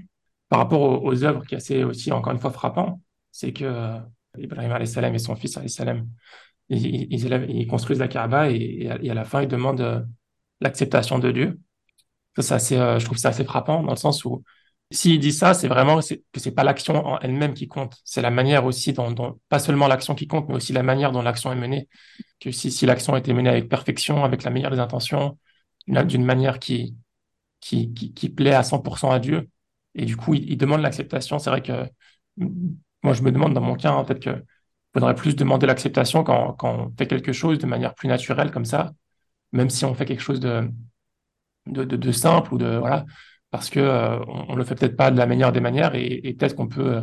[0.47, 3.01] par rapport aux, aux, œuvres qui est assez aussi, encore une fois, frappant,
[3.31, 3.99] c'est que
[4.37, 6.07] Ibrahim salam et son fils salam,
[6.69, 10.01] ils, ils, construisent la Kaaba et, à, la fin, ils demandent euh,
[10.61, 11.59] l'acceptation de Dieu.
[12.37, 14.43] Ça, assez, euh, je trouve ça assez frappant dans le sens où
[14.91, 18.31] s'il dit ça, c'est vraiment que c'est pas l'action en elle-même qui compte, c'est la
[18.31, 21.57] manière aussi dont, pas seulement l'action qui compte, mais aussi la manière dont l'action est
[21.57, 21.89] menée.
[22.39, 25.37] Que si, si l'action était menée avec perfection, avec la meilleure des intentions,
[25.87, 26.95] d'une manière qui,
[27.59, 29.49] qui, qui, qui, plaît à 100% à Dieu,
[29.95, 31.39] et du coup, il, il demande l'acceptation.
[31.39, 31.89] C'est vrai que
[33.07, 34.43] moi, je me demande dans mon cas, hein, peut-être qu'il
[34.93, 38.91] faudrait plus demander l'acceptation quand, on fait quelque chose de manière plus naturelle comme ça,
[39.51, 40.69] même si on fait quelque chose de,
[42.11, 43.05] simple ou de voilà
[43.49, 46.35] parce que euh, on, on, le fait peut-être pas de la meilleure des manières et,
[46.37, 47.01] peut-être qu'on peut euh,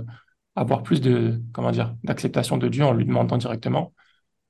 [0.56, 3.92] avoir plus de comment dire d'acceptation de Dieu en lui demandant directement,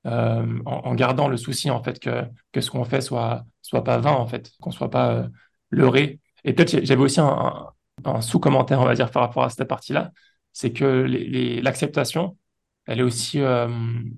[0.06, 3.98] euh, en, gardant le souci en fait que que ce qu'on fait soit soit pas
[3.98, 5.28] vain en fait, qu'on soit pas euh,
[5.70, 6.20] leurré.
[6.44, 7.68] Et peut-être j'avais aussi un,
[8.04, 10.12] un, sous-commentaire on va dire par rapport à cette partie-là,
[10.54, 11.06] c'est que
[11.62, 12.38] l'acceptation
[12.86, 13.68] elle est aussi euh,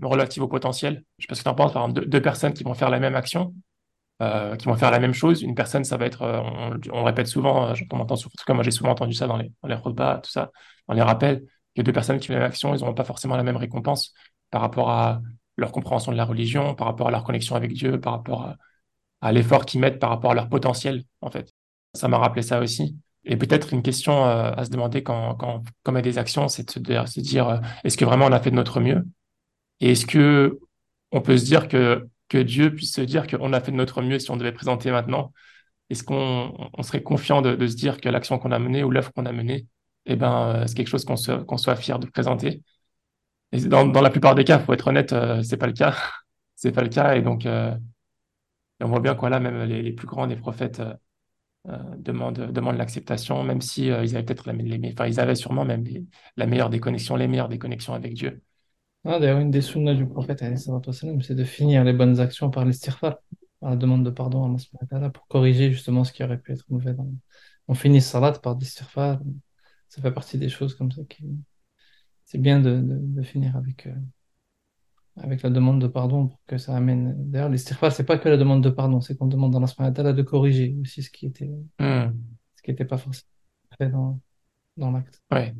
[0.02, 1.04] relative au potentiel.
[1.18, 2.90] Je sais pas ce que tu en penses, par exemple, deux, personnes qui vont faire
[2.90, 3.54] la même action,
[4.22, 5.42] euh, qui vont faire la même chose.
[5.42, 6.42] Une personne, ça va être, euh,
[6.92, 9.68] on, répète souvent, entend en tout cas moi j'ai souvent entendu ça dans les, dans
[9.68, 10.50] les repas, tout ça,
[10.88, 11.44] dans les rappels,
[11.76, 14.12] que deux personnes qui font la même action, ils n'auront pas forcément la même récompense
[14.50, 15.20] par rapport à
[15.56, 18.54] leur compréhension de la religion, par rapport à leur connexion avec Dieu, par rapport
[19.20, 21.52] à l'effort qu'ils mettent, par rapport à leur potentiel, en fait.
[21.94, 22.96] Ça m'a rappelé ça aussi.
[23.26, 25.36] Et peut-être une question euh, à se demander quand,
[25.86, 26.70] on met des actions, c'est de
[27.06, 29.04] se, dire, euh, est-ce que vraiment on a fait de notre mieux?
[29.80, 30.60] Et est-ce que
[31.10, 34.20] on peut se dire que Dieu puisse se dire qu'on a fait de notre mieux
[34.20, 35.32] si on devait présenter maintenant?
[35.90, 39.12] Est-ce qu'on on serait confiant de, se dire que l'action qu'on a menée ou l'œuvre
[39.12, 39.66] qu'on a menée,
[40.06, 41.16] eh ben, euh, c'est quelque chose qu'on
[41.58, 42.62] soit fier de présenter?
[43.52, 45.96] Dans, la plupart des cas, faut être honnête, euh, c'est pas le cas.
[46.54, 47.16] c'est pas le cas.
[47.16, 50.80] Et donc, on voit bien quoi là, même les, plus grands des prophètes
[51.98, 55.84] demandent, demandent l'acceptation, même si euh, ils avaient peut-être les, enfin, ils avaient sûrement même
[55.84, 56.04] les,
[56.36, 58.42] la meilleure des connexions, les meilleures des connexions avec Dieu.
[59.04, 63.18] Ah, D'ailleurs, une des sunnas du prophète, c'est de finir les bonnes actions par l'istighfar,
[63.60, 66.64] par la demande de pardon à Allah pour corriger justement ce qui aurait pu être
[66.68, 66.94] mauvais.
[67.68, 69.20] On finit salat par l'istighfar,
[69.88, 71.02] ça fait partie des choses comme ça.
[72.24, 73.94] C'est bien de, finir avec, euh,
[75.22, 77.14] avec la demande de pardon pour que ça amène...
[77.30, 80.22] D'ailleurs, l'istighfar, c'est pas que la demande de pardon, c'est qu'on demande à Allah de
[80.22, 82.12] corriger aussi ce qui était, mm.
[82.56, 83.28] ce qui était pas forcément
[83.78, 84.20] fait dans,
[84.76, 85.22] dans l'acte.
[85.30, 85.54] Ouais.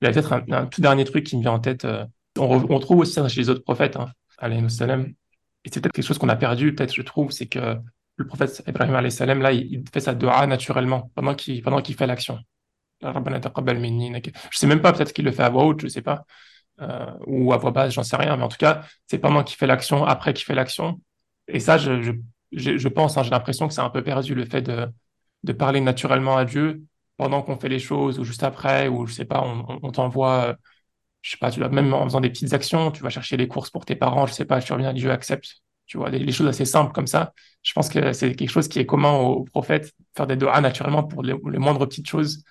[0.00, 1.84] Il y a peut-être un, un, tout dernier truc qui me vient en tête.
[1.84, 2.04] Euh
[2.38, 4.12] on, on, trouve aussi ça chez les autres prophètes, hein,
[4.68, 5.06] salam.
[5.64, 7.76] Et c'est peut-être quelque chose qu'on a perdu, peut-être, je trouve, c'est que
[8.16, 11.94] le prophète Ibrahim salam, là, il, il, fait sa dua naturellement, pendant qu'il pendant qu'il
[11.94, 12.38] fait l'action.
[13.00, 13.08] Je
[14.52, 16.24] sais même pas, peut-être qu'il le fait à voix haute, je sais pas,
[17.26, 19.66] ou à voix basse, j'en sais rien, mais en tout cas, c'est pendant qu'il fait
[19.66, 21.00] l'action, après qu'il fait l'action.
[21.48, 22.12] Et ça, je,
[22.52, 24.88] je, je pense, hein, j'ai l'impression que c'est un peu perdu, le fait de,
[25.44, 26.82] de parler naturellement à Dieu
[27.16, 30.56] pendant qu'on fait les choses, ou juste après, ou je sais pas, on, on, t'envoie
[31.22, 33.84] je sais pas, même en faisant des petites actions, tu vas chercher des courses pour
[33.84, 35.62] tes parents, je sais pas, tu reviens, Dieu accepte.
[35.86, 37.32] Tu vois, des, les choses assez simples comme ça.
[37.62, 41.02] Je pense que c'est quelque chose qui est commun aux, prophètes, faire des doigts naturellement
[41.02, 42.44] pour les, les, moindres petites choses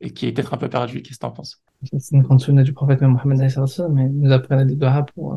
[0.00, 1.02] et qui est peut-être un peu perdu.
[1.02, 1.62] Qu'est-ce que tu en penses
[1.98, 5.34] C'est une grande sunna du prophète Mohammed, mais il nous apprenait des doigts pour.
[5.34, 5.36] Euh,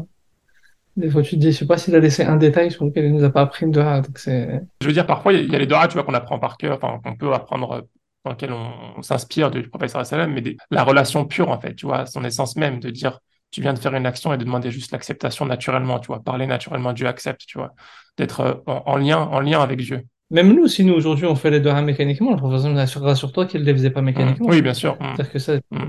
[0.96, 3.06] des fois, tu te dis, je sais pas s'il a laissé un détail sur lequel
[3.06, 3.72] il nous a pas appris une.
[3.72, 4.62] Donc c'est.
[4.82, 7.00] Je veux dire, parfois, il y, a les tu vois, qu'on apprend par cœur, enfin,
[7.04, 7.88] qu'on peut apprendre
[8.26, 11.76] dans lequel on, on s'inspire du prophète sallam, mais des, la relation pure, en fait,
[11.76, 13.20] tu vois, son essence même, de dire,
[13.52, 16.48] tu viens de faire une action et de demander juste l'acceptation naturellement, tu vois, parler
[16.48, 17.74] naturellement, Dieu accepte, tu vois,
[18.18, 20.04] d'être en, en, lien, en lien avec Dieu.
[20.30, 23.32] Même nous, si nous, aujourd'hui, on fait les doigts mécaniquement, le professeur nous assurera sur
[23.32, 24.48] toi qu'il ne les faisait pas mécaniquement.
[24.48, 24.52] Mmh.
[24.52, 24.98] Oui, bien sûr.
[25.00, 25.88] C'est-à-dire que ça, mmh.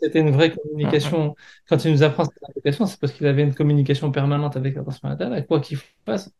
[0.00, 1.30] c'était une vraie communication.
[1.30, 1.34] Mmh.
[1.68, 5.38] Quand il nous apprend cette communication, c'est parce qu'il avait une communication permanente avec la
[5.38, 6.30] et quoi qu'il fasse,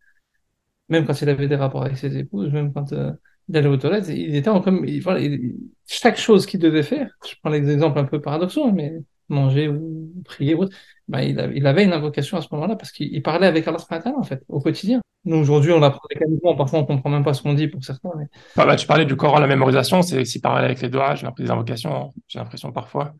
[0.89, 3.11] même quand il avait des rapports avec ses épouses, même quand euh,
[3.49, 5.55] il allait aux toilettes, il était en comme, il, voilà, il,
[5.87, 8.93] chaque chose qu'il devait faire, je prends l'exemple un peu paradoxal, mais
[9.29, 10.77] manger ou prier, ou autre,
[11.09, 13.66] bah, il, a- il avait une invocation à ce moment-là parce qu'il il parlait avec
[13.68, 13.78] Allah
[14.16, 15.00] en fait, au quotidien.
[15.24, 18.11] Nous, aujourd'hui, on l'apprend mécaniquement, parfois on comprend même pas ce qu'on dit pour certains,
[18.16, 18.26] mais
[18.57, 21.24] Bah, bah, tu parlais du Coran, la mémorisation, c'est aussi pareil avec les doigts, j'ai
[21.26, 23.14] l'impression des invocations, j'ai l'impression parfois.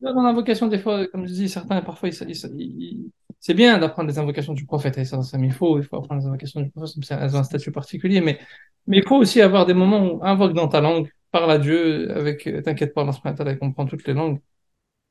[0.00, 2.14] dans l'invocation, des fois, comme je dis, certains, parfois, ils-
[2.58, 3.10] ils-
[3.40, 6.20] c'est bien d'apprendre les invocations du prophète, et ça, ça, il faut, il faut apprendre
[6.20, 8.38] les invocations du prophète, elles ont un statut particulier, mais,
[8.86, 12.10] mais il faut aussi avoir des moments où invoque dans ta langue, parle à Dieu,
[12.14, 14.40] avec, euh, t'inquiète pas, Allah il comprend toutes les langues,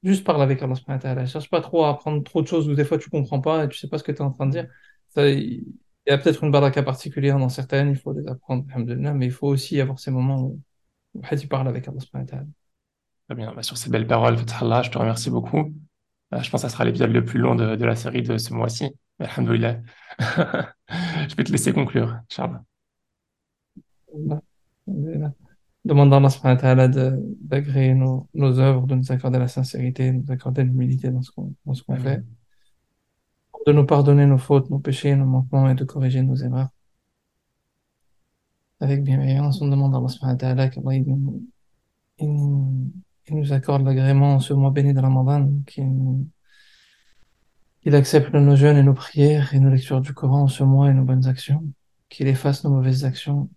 [0.05, 1.25] Juste parle avec Allah subhanahu wa ta'ala.
[1.25, 3.69] Cherche pas trop à apprendre trop de choses où des fois tu comprends pas et
[3.69, 4.67] tu sais pas ce que tu es en train de dire.
[5.09, 5.63] Ça, il
[6.07, 9.47] y a peut-être une baraka particulière dans certaines, il faut les apprendre, mais il faut
[9.47, 10.61] aussi avoir ces moments où,
[11.15, 12.45] où tu parles avec Allah subhanahu wa ta'ala.
[13.27, 15.73] Très bien, bah, sur ces belles paroles, Fatah je te remercie beaucoup.
[16.33, 18.37] Euh, je pense que ça sera l'épisode le plus long de, de la série de
[18.37, 18.91] ce mois-ci.
[19.19, 19.79] Alhamdoulilah.
[21.29, 22.59] Je vais te laisser conclure, Charles.
[25.85, 29.47] Demande à Allah subhanahu wa ta'ala de- d'agréer nos, nos œuvres, de nous accorder la
[29.47, 31.53] sincérité, de nous accorder l'humilité dans ce qu'on
[31.95, 32.23] fait, Amin.
[33.67, 36.69] de nous pardonner nos fautes, nos péchés, nos manquements et de corriger nos erreurs.
[38.79, 41.05] Avec bienveillance, on demande à Allah subhanahu wa ta'ala qu'Allah il
[43.31, 46.25] nous, accorde l'agrément en ce mois béni de Ramadan, qu'il
[47.81, 50.89] qu'il accepte nos jeûnes et nos prières et nos lectures du Coran en ce mois
[50.89, 51.63] et nos bonnes actions,
[52.09, 53.49] qu'il efface nos mauvaises actions,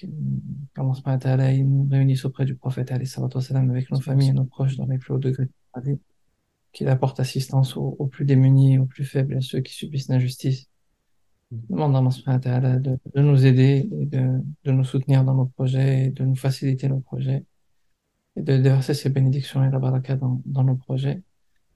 [0.00, 5.12] il nous réunisse auprès du prophète avec nos familles et nos proches dans les plus
[5.12, 5.46] hauts degrés
[5.84, 5.98] de
[6.72, 10.08] qu'il apporte assistance aux, aux plus démunis, aux plus faibles et à ceux qui subissent
[10.08, 10.68] l'injustice.
[11.50, 12.00] Demande à
[12.78, 16.34] de, de nous aider et de, de nous soutenir dans nos projets, et de nous
[16.34, 17.44] faciliter nos projets
[18.36, 21.22] et de déverser ses bénédictions et la baraka dans, dans nos projets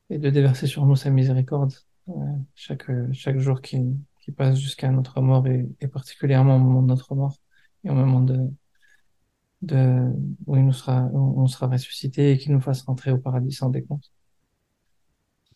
[0.08, 1.74] et de déverser sur nous sa miséricorde
[2.08, 2.12] euh,
[2.54, 3.78] chaque, chaque jour qui,
[4.22, 7.36] qui passe jusqu'à notre mort et, et particulièrement au moment de notre mort
[7.85, 8.49] et au moment de,
[9.61, 10.11] de,
[10.47, 13.51] où il nous sera, où on sera ressuscité et qu'il nous fasse rentrer au paradis
[13.53, 14.11] sans décompte.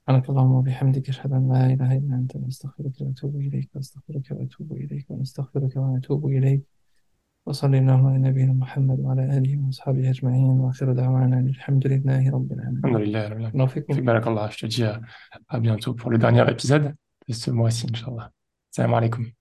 [0.05, 5.05] سبحانك اللهم وبحمدك أشهد أن لا إله إلا أنت نستغفرك ونتوب إليك ونستغفرك ونتوب إليك
[5.11, 6.61] ونستغفرك ونتوب إليك
[7.45, 12.51] وصلى اللهم على نبينا محمد وعلى آله وأصحابه أجمعين وآخر دعوانا أن الحمد لله رب
[12.51, 13.25] العالمين Alhamdoulilah.
[13.25, 13.51] alhamdoulilah.
[13.53, 14.49] الله فيكم Fik barakallah.
[14.51, 15.01] Je te dis à,
[15.49, 16.93] à bientôt pour le dernier épisode
[17.27, 18.29] de ce mois-ci, Inch'Allah.
[18.71, 19.38] Salam alaikum.